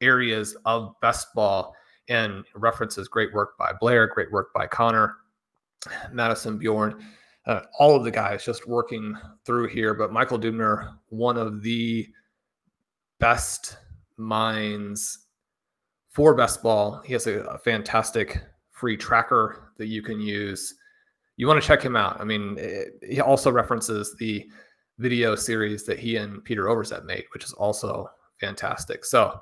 areas 0.00 0.56
of 0.64 0.94
best 1.00 1.28
ball 1.34 1.74
and 2.08 2.44
references 2.54 3.08
great 3.08 3.32
work 3.32 3.58
by 3.58 3.72
Blair, 3.80 4.06
great 4.06 4.30
work 4.30 4.52
by 4.54 4.66
Connor, 4.66 5.16
Madison 6.12 6.58
Bjorn, 6.58 7.04
uh, 7.46 7.62
all 7.78 7.96
of 7.96 8.04
the 8.04 8.10
guys 8.10 8.44
just 8.44 8.66
working 8.68 9.16
through 9.44 9.68
here. 9.68 9.94
But 9.94 10.12
Michael 10.12 10.38
Dubner, 10.38 10.94
one 11.08 11.36
of 11.36 11.62
the 11.62 12.06
best 13.18 13.78
minds 14.16 15.26
for 16.10 16.34
best 16.34 16.62
ball. 16.62 17.02
He 17.04 17.12
has 17.12 17.26
a, 17.26 17.40
a 17.40 17.58
fantastic 17.58 18.42
free 18.76 18.96
tracker 18.96 19.72
that 19.78 19.86
you 19.86 20.02
can 20.02 20.20
use. 20.20 20.74
You 21.38 21.48
want 21.48 21.60
to 21.60 21.66
check 21.66 21.82
him 21.82 21.96
out. 21.96 22.20
I 22.20 22.24
mean, 22.24 22.56
it, 22.58 23.02
he 23.02 23.20
also 23.20 23.50
references 23.50 24.14
the 24.18 24.46
video 24.98 25.34
series 25.34 25.84
that 25.84 25.98
he 25.98 26.16
and 26.16 26.44
Peter 26.44 26.64
Overzet 26.64 27.04
made, 27.04 27.24
which 27.32 27.44
is 27.44 27.52
also 27.54 28.08
fantastic. 28.38 29.04
So 29.04 29.40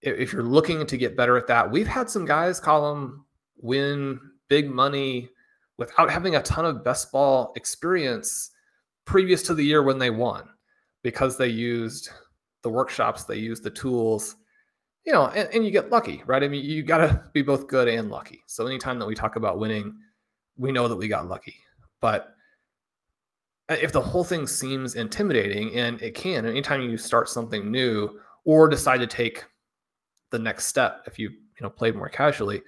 if, 0.00 0.18
if 0.18 0.32
you're 0.32 0.42
looking 0.42 0.86
to 0.86 0.96
get 0.96 1.16
better 1.16 1.36
at 1.36 1.46
that, 1.48 1.70
we've 1.70 1.86
had 1.86 2.08
some 2.08 2.24
guys 2.24 2.58
Colin 2.58 3.20
win 3.58 4.18
big 4.48 4.70
money 4.70 5.28
without 5.76 6.10
having 6.10 6.36
a 6.36 6.42
ton 6.42 6.64
of 6.64 6.82
best 6.82 7.12
ball 7.12 7.52
experience 7.56 8.50
previous 9.04 9.42
to 9.42 9.54
the 9.54 9.64
year 9.64 9.82
when 9.82 9.98
they 9.98 10.10
won 10.10 10.48
because 11.02 11.36
they 11.36 11.48
used 11.48 12.08
the 12.62 12.70
workshops, 12.70 13.24
they 13.24 13.36
used 13.36 13.64
the 13.64 13.70
tools, 13.70 14.36
you 15.04 15.12
know, 15.12 15.26
and, 15.28 15.48
and 15.52 15.64
you 15.64 15.70
get 15.70 15.90
lucky, 15.90 16.22
right? 16.26 16.42
I 16.42 16.48
mean, 16.48 16.64
you 16.64 16.82
got 16.82 16.98
to 16.98 17.24
be 17.32 17.42
both 17.42 17.66
good 17.66 17.88
and 17.88 18.10
lucky. 18.10 18.42
So 18.46 18.66
anytime 18.66 18.98
that 18.98 19.06
we 19.06 19.14
talk 19.14 19.36
about 19.36 19.58
winning, 19.58 19.94
we 20.56 20.70
know 20.70 20.86
that 20.88 20.96
we 20.96 21.08
got 21.08 21.28
lucky. 21.28 21.56
But 22.00 22.34
uh, 23.68 23.76
if 23.80 23.92
the 23.92 24.00
whole 24.00 24.24
thing 24.24 24.46
seems 24.46 24.94
intimidating, 24.94 25.74
and 25.74 26.00
it 26.02 26.14
can, 26.14 26.46
anytime 26.46 26.82
you 26.82 26.96
start 26.96 27.28
something 27.28 27.70
new 27.70 28.20
or 28.44 28.68
decide 28.68 28.98
to 28.98 29.06
take 29.06 29.44
the 30.30 30.38
next 30.38 30.66
step, 30.66 31.02
if 31.06 31.18
you 31.18 31.30
you 31.30 31.62
know 31.62 31.70
play 31.70 31.90
more 31.90 32.08
casually, 32.08 32.62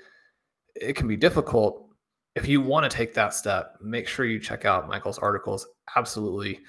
it 0.75 0.95
can 0.95 1.07
be 1.07 1.17
difficult. 1.17 1.89
If 2.35 2.49
you 2.49 2.61
want 2.61 2.91
to 2.91 2.95
take 2.95 3.15
that 3.15 3.33
step, 3.33 3.77
make 3.81 4.09
sure 4.09 4.27
you 4.27 4.41
check 4.41 4.65
out 4.65 4.89
Michael's 4.89 5.19
articles. 5.19 5.69
Absolutely 5.97 6.61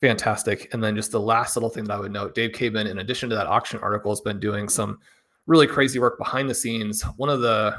fantastic. 0.00 0.72
And 0.72 0.82
then 0.82 0.96
just 0.96 1.12
the 1.12 1.20
last 1.20 1.56
little 1.56 1.70
thing 1.70 1.84
that 1.84 1.94
I 1.94 2.00
would 2.00 2.12
note, 2.12 2.34
Dave 2.34 2.52
Caban, 2.52 2.88
in 2.88 2.98
addition 2.98 3.28
to 3.30 3.36
that 3.36 3.46
auction 3.46 3.80
article, 3.80 4.10
has 4.10 4.20
been 4.20 4.40
doing 4.40 4.68
some 4.68 4.98
really 5.46 5.66
crazy 5.66 5.98
work 5.98 6.18
behind 6.18 6.48
the 6.48 6.54
scenes. 6.54 7.02
One 7.16 7.28
of 7.28 7.40
the 7.40 7.76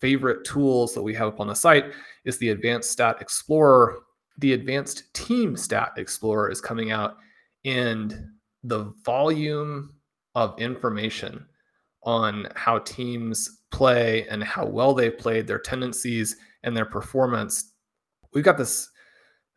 favorite 0.00 0.44
tools 0.44 0.94
that 0.94 1.02
we 1.02 1.14
have 1.14 1.28
up 1.28 1.40
on 1.40 1.48
the 1.48 1.54
site 1.54 1.92
is 2.24 2.38
the 2.38 2.50
Advanced 2.50 2.90
Stat 2.90 3.16
Explorer. 3.20 3.98
The 4.38 4.52
Advanced 4.52 5.12
Team 5.14 5.56
Stat 5.56 5.92
Explorer 5.96 6.50
is 6.50 6.60
coming 6.60 6.92
out, 6.92 7.16
and 7.64 8.28
the 8.62 8.92
volume 9.04 9.94
of 10.34 10.58
information 10.60 11.44
on 12.04 12.48
how 12.54 12.78
teams 12.78 13.62
play 13.70 14.26
and 14.28 14.42
how 14.42 14.64
well 14.64 14.94
they've 14.94 15.18
played, 15.18 15.46
their 15.46 15.58
tendencies 15.58 16.36
and 16.62 16.76
their 16.76 16.84
performance. 16.84 17.72
We've 18.32 18.44
got 18.44 18.56
this 18.58 18.90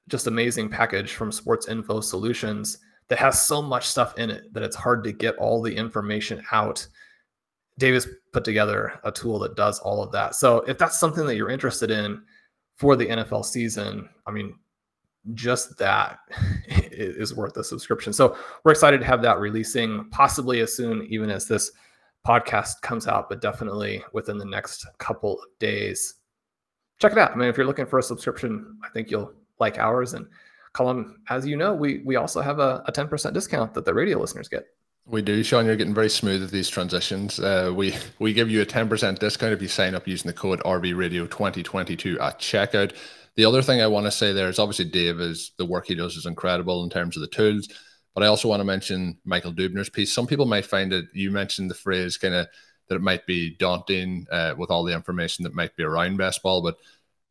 just 0.10 0.28
amazing 0.28 0.70
package 0.70 1.14
from 1.14 1.32
Sports 1.32 1.68
Info 1.68 2.02
Solutions 2.02 2.80
that 3.08 3.20
has 3.20 3.42
so 3.42 3.62
much 3.62 3.88
stuff 3.88 4.18
in 4.18 4.30
it 4.30 4.54
that 4.54 4.64
it's 4.64 4.76
hard 4.76 5.04
to 5.04 5.12
get 5.12 5.36
all 5.36 5.62
the 5.62 5.76
information 5.76 6.44
out. 6.52 6.88
Davis 7.78 8.08
put 8.32 8.44
together 8.44 9.00
a 9.04 9.12
tool 9.12 9.40
that 9.40 9.56
does 9.56 9.80
all 9.80 10.02
of 10.02 10.12
that. 10.12 10.36
So 10.36 10.60
if 10.60 10.78
that's 10.78 11.00
something 11.00 11.26
that 11.26 11.36
you're 11.36 11.50
interested 11.50 11.92
in 11.92 12.22
for 12.78 12.96
the 12.96 13.08
NFL 13.08 13.46
season, 13.46 14.10
I 14.26 14.32
mean, 14.32 14.56
just 15.34 15.78
that 15.78 16.20
is 16.68 17.36
worth 17.36 17.58
a 17.58 17.64
subscription. 17.64 18.14
So 18.14 18.38
we're 18.64 18.72
excited 18.72 19.00
to 19.02 19.06
have 19.06 19.22
that 19.24 19.40
releasing 19.40 20.10
possibly 20.10 20.62
as 20.62 20.76
soon 20.76 21.06
even 21.10 21.30
as 21.30 21.48
this 21.48 21.72
podcast 22.26 22.82
comes 22.82 23.08
out, 23.08 23.30
but 23.30 23.42
definitely 23.42 24.04
within 24.14 24.38
the 24.38 24.46
next 24.46 24.86
couple 25.00 25.34
of 25.40 25.46
days. 25.60 26.16
Check 27.00 27.14
it 27.14 27.18
out. 27.18 27.32
I 27.32 27.36
mean, 27.36 27.50
if 27.50 27.58
you're 27.58 27.66
looking 27.66 27.88
for 27.88 28.00
a 28.00 28.04
subscription, 28.04 28.78
I 28.84 28.90
think 28.90 29.10
you'll 29.10 29.34
like 29.62 29.78
ours. 29.78 30.14
And 30.14 30.28
Colin, 30.74 31.16
as 31.30 31.48
you 31.48 31.56
know, 31.56 31.74
we 31.74 32.02
we 32.04 32.18
also 32.18 32.42
have 32.42 32.60
a, 32.60 32.84
a 32.86 32.92
10% 32.92 33.34
discount 33.34 33.74
that 33.76 33.86
the 33.86 33.94
radio 33.94 34.20
listeners 34.20 34.50
get. 34.50 34.66
We 35.06 35.22
do, 35.22 35.42
Shawn. 35.44 35.66
You're 35.66 35.78
getting 35.78 35.94
very 35.94 36.10
smooth 36.10 36.44
at 36.44 36.52
these 36.52 36.70
transitions. 36.70 37.40
Uh, 37.40 37.72
we 37.74 37.96
we 38.20 38.34
give 38.34 38.50
you 38.50 38.62
a 38.62 38.66
10% 38.66 39.20
discount 39.20 39.54
if 39.54 39.62
you 39.62 39.68
sign 39.70 39.96
up 39.96 40.08
using 40.08 40.28
the 40.28 40.38
code 40.38 40.60
RB 40.62 40.96
Radio 40.96 41.26
2022 41.26 42.20
at 42.20 42.40
checkout. 42.40 42.94
The 43.36 43.46
other 43.46 43.62
thing 43.62 43.82
I 43.82 43.88
want 43.88 44.06
to 44.08 44.12
say 44.12 44.34
there 44.34 44.50
is 44.50 44.60
obviously 44.60 44.86
Dave 44.86 45.22
is 45.22 45.52
the 45.58 45.66
work 45.66 45.88
he 45.88 45.96
does 45.96 46.18
is 46.18 46.26
incredible 46.26 46.84
in 46.84 46.90
terms 46.90 47.16
of 47.16 47.22
the 47.22 47.28
tools, 47.28 47.70
but 48.14 48.24
I 48.24 48.28
also 48.28 48.50
want 48.50 48.60
to 48.60 48.66
mention 48.66 49.18
Michael 49.24 49.54
Dubner's 49.54 49.90
piece. 49.90 50.14
Some 50.14 50.28
people 50.28 50.46
might 50.46 50.66
find 50.66 50.92
it. 50.92 51.06
You 51.14 51.32
mentioned 51.32 51.70
the 51.70 51.76
phrase 51.76 52.18
kind 52.18 52.34
of 52.34 52.48
that 52.88 52.96
it 52.96 53.02
might 53.02 53.26
be 53.26 53.56
daunting 53.56 54.28
uh, 54.32 54.54
with 54.58 54.70
all 54.70 54.84
the 54.84 54.94
information 54.94 55.44
that 55.44 55.56
might 55.56 55.76
be 55.78 55.84
around 55.84 56.18
best 56.18 56.44
ball, 56.44 56.62
but 56.62 56.76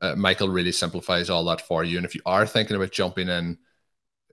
uh, 0.00 0.14
Michael 0.14 0.48
really 0.48 0.72
simplifies 0.72 1.30
all 1.30 1.44
that 1.44 1.60
for 1.60 1.84
you. 1.84 1.96
And 1.96 2.06
if 2.06 2.14
you 2.14 2.22
are 2.26 2.46
thinking 2.46 2.76
about 2.76 2.92
jumping 2.92 3.28
in, 3.28 3.58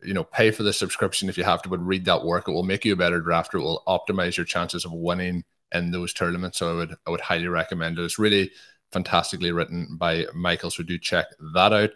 you 0.04 0.14
know, 0.14 0.24
pay 0.24 0.52
for 0.52 0.64
the 0.64 0.74
subscription 0.74 1.30
if 1.30 1.38
you 1.38 1.44
have 1.44 1.62
to, 1.64 1.70
but 1.70 1.86
read 1.86 2.06
that 2.06 2.24
work. 2.24 2.48
It 2.48 2.52
will 2.52 2.64
make 2.64 2.86
you 2.86 2.94
a 2.94 2.98
better 2.98 3.22
drafter. 3.22 3.56
It 3.56 3.64
will 3.64 3.84
optimize 3.88 4.38
your 4.38 4.46
chances 4.46 4.86
of 4.86 4.94
winning 4.94 5.44
in 5.74 5.92
those 5.92 6.14
tournaments. 6.14 6.60
So 6.60 6.72
I 6.72 6.76
would 6.76 6.96
I 7.06 7.10
would 7.10 7.22
highly 7.22 7.48
recommend 7.48 8.00
it. 8.00 8.04
It's 8.04 8.20
really 8.20 8.52
fantastically 8.92 9.52
written 9.52 9.98
by 9.98 10.26
Michael. 10.34 10.72
So 10.72 10.84
do 10.84 10.98
check 10.98 11.28
that 11.54 11.74
out. 11.74 11.90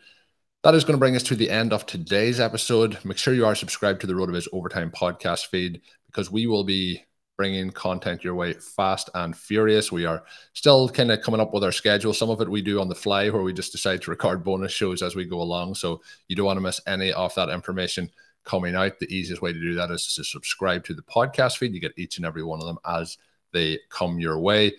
That 0.64 0.76
is 0.76 0.84
going 0.84 0.94
to 0.94 1.00
bring 1.00 1.16
us 1.16 1.24
to 1.24 1.36
the 1.36 1.50
end 1.50 1.74
of 1.74 1.86
today's 1.86 2.40
episode. 2.40 2.98
Make 3.04 3.18
sure 3.18 3.34
you 3.34 3.46
are 3.46 3.56
subscribed 3.56 4.02
to 4.02 4.08
the 4.08 4.14
RotoViz 4.14 4.48
Overtime 4.52 4.92
podcast 4.92 5.48
feed 5.48 5.82
because 6.08 6.30
we 6.30 6.46
will 6.46 6.64
be 6.64 7.04
bringing 7.38 7.72
content 7.72 8.24
your 8.24 8.36
way 8.36 8.54
fast 8.54 9.10
and 9.16 9.36
furious. 9.36 9.92
We 9.92 10.06
are 10.06 10.24
still 10.54 10.90
kind 10.90 11.12
of 11.12 11.22
coming 11.22 11.42
up 11.42 11.54
with 11.54 11.64
our 11.64 11.72
schedule. 11.72 12.14
Some 12.14 12.30
of 12.30 12.42
it 12.42 12.50
we 12.50 12.62
do 12.62 12.80
on 12.80 12.90
the 12.90 12.96
fly 12.96 13.30
where 13.30 13.42
we 13.42 13.54
just 13.54 13.72
decide 13.72 14.02
to 14.04 14.12
record 14.12 14.44
bonus 14.44 14.72
shows 14.72 15.02
as 15.02 15.16
we 15.16 15.26
go 15.26 15.42
along. 15.42 15.76
So 15.76 16.02
you 16.28 16.36
don't 16.36 16.46
want 16.46 16.58
to 16.58 16.62
miss 16.62 16.82
any 16.88 17.12
of 17.14 17.34
that 17.36 17.50
information 17.50 18.10
coming 18.44 18.76
out. 18.76 19.00
The 19.00 19.14
easiest 19.14 19.42
way 19.42 19.54
to 19.54 19.60
do 19.60 19.74
that 19.76 19.92
is 19.92 20.14
to 20.16 20.24
subscribe 20.24 20.84
to 20.86 20.94
the 20.94 21.02
podcast 21.04 21.58
feed. 21.58 21.74
You 21.74 21.80
get 21.80 21.98
each 21.98 22.18
and 22.18 22.26
every 22.26 22.44
one 22.44 22.60
of 22.60 22.68
them 22.68 22.78
as 22.86 23.18
they 23.54 23.80
come 23.90 24.20
your 24.20 24.40
way. 24.40 24.74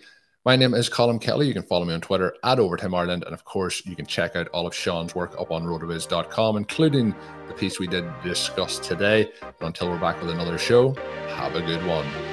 My 0.45 0.57
name 0.57 0.73
is 0.73 0.89
Colin 0.89 1.19
Kelly. 1.19 1.47
You 1.47 1.53
can 1.53 1.63
follow 1.63 1.85
me 1.85 1.93
on 1.93 2.01
Twitter 2.01 2.35
at 2.43 2.59
Overtime 2.59 2.93
Ireland. 2.93 3.23
And 3.23 3.33
of 3.33 3.45
course, 3.45 3.85
you 3.85 3.95
can 3.95 4.05
check 4.05 4.35
out 4.35 4.49
all 4.49 4.67
of 4.67 4.75
Shawn's 4.75 5.15
work 5.15 5.39
up 5.39 5.51
on 5.51 5.63
rotoviz.com, 5.63 6.57
including 6.57 7.15
the 7.47 7.53
piece 7.53 7.79
we 7.79 7.87
did 7.87 8.05
discuss 8.23 8.77
today. 8.77 9.31
And 9.41 9.53
until 9.61 9.89
we're 9.89 9.99
back 9.99 10.21
with 10.21 10.31
another 10.31 10.57
show, 10.57 10.95
have 11.29 11.55
a 11.55 11.61
good 11.61 11.85
one. 11.85 12.32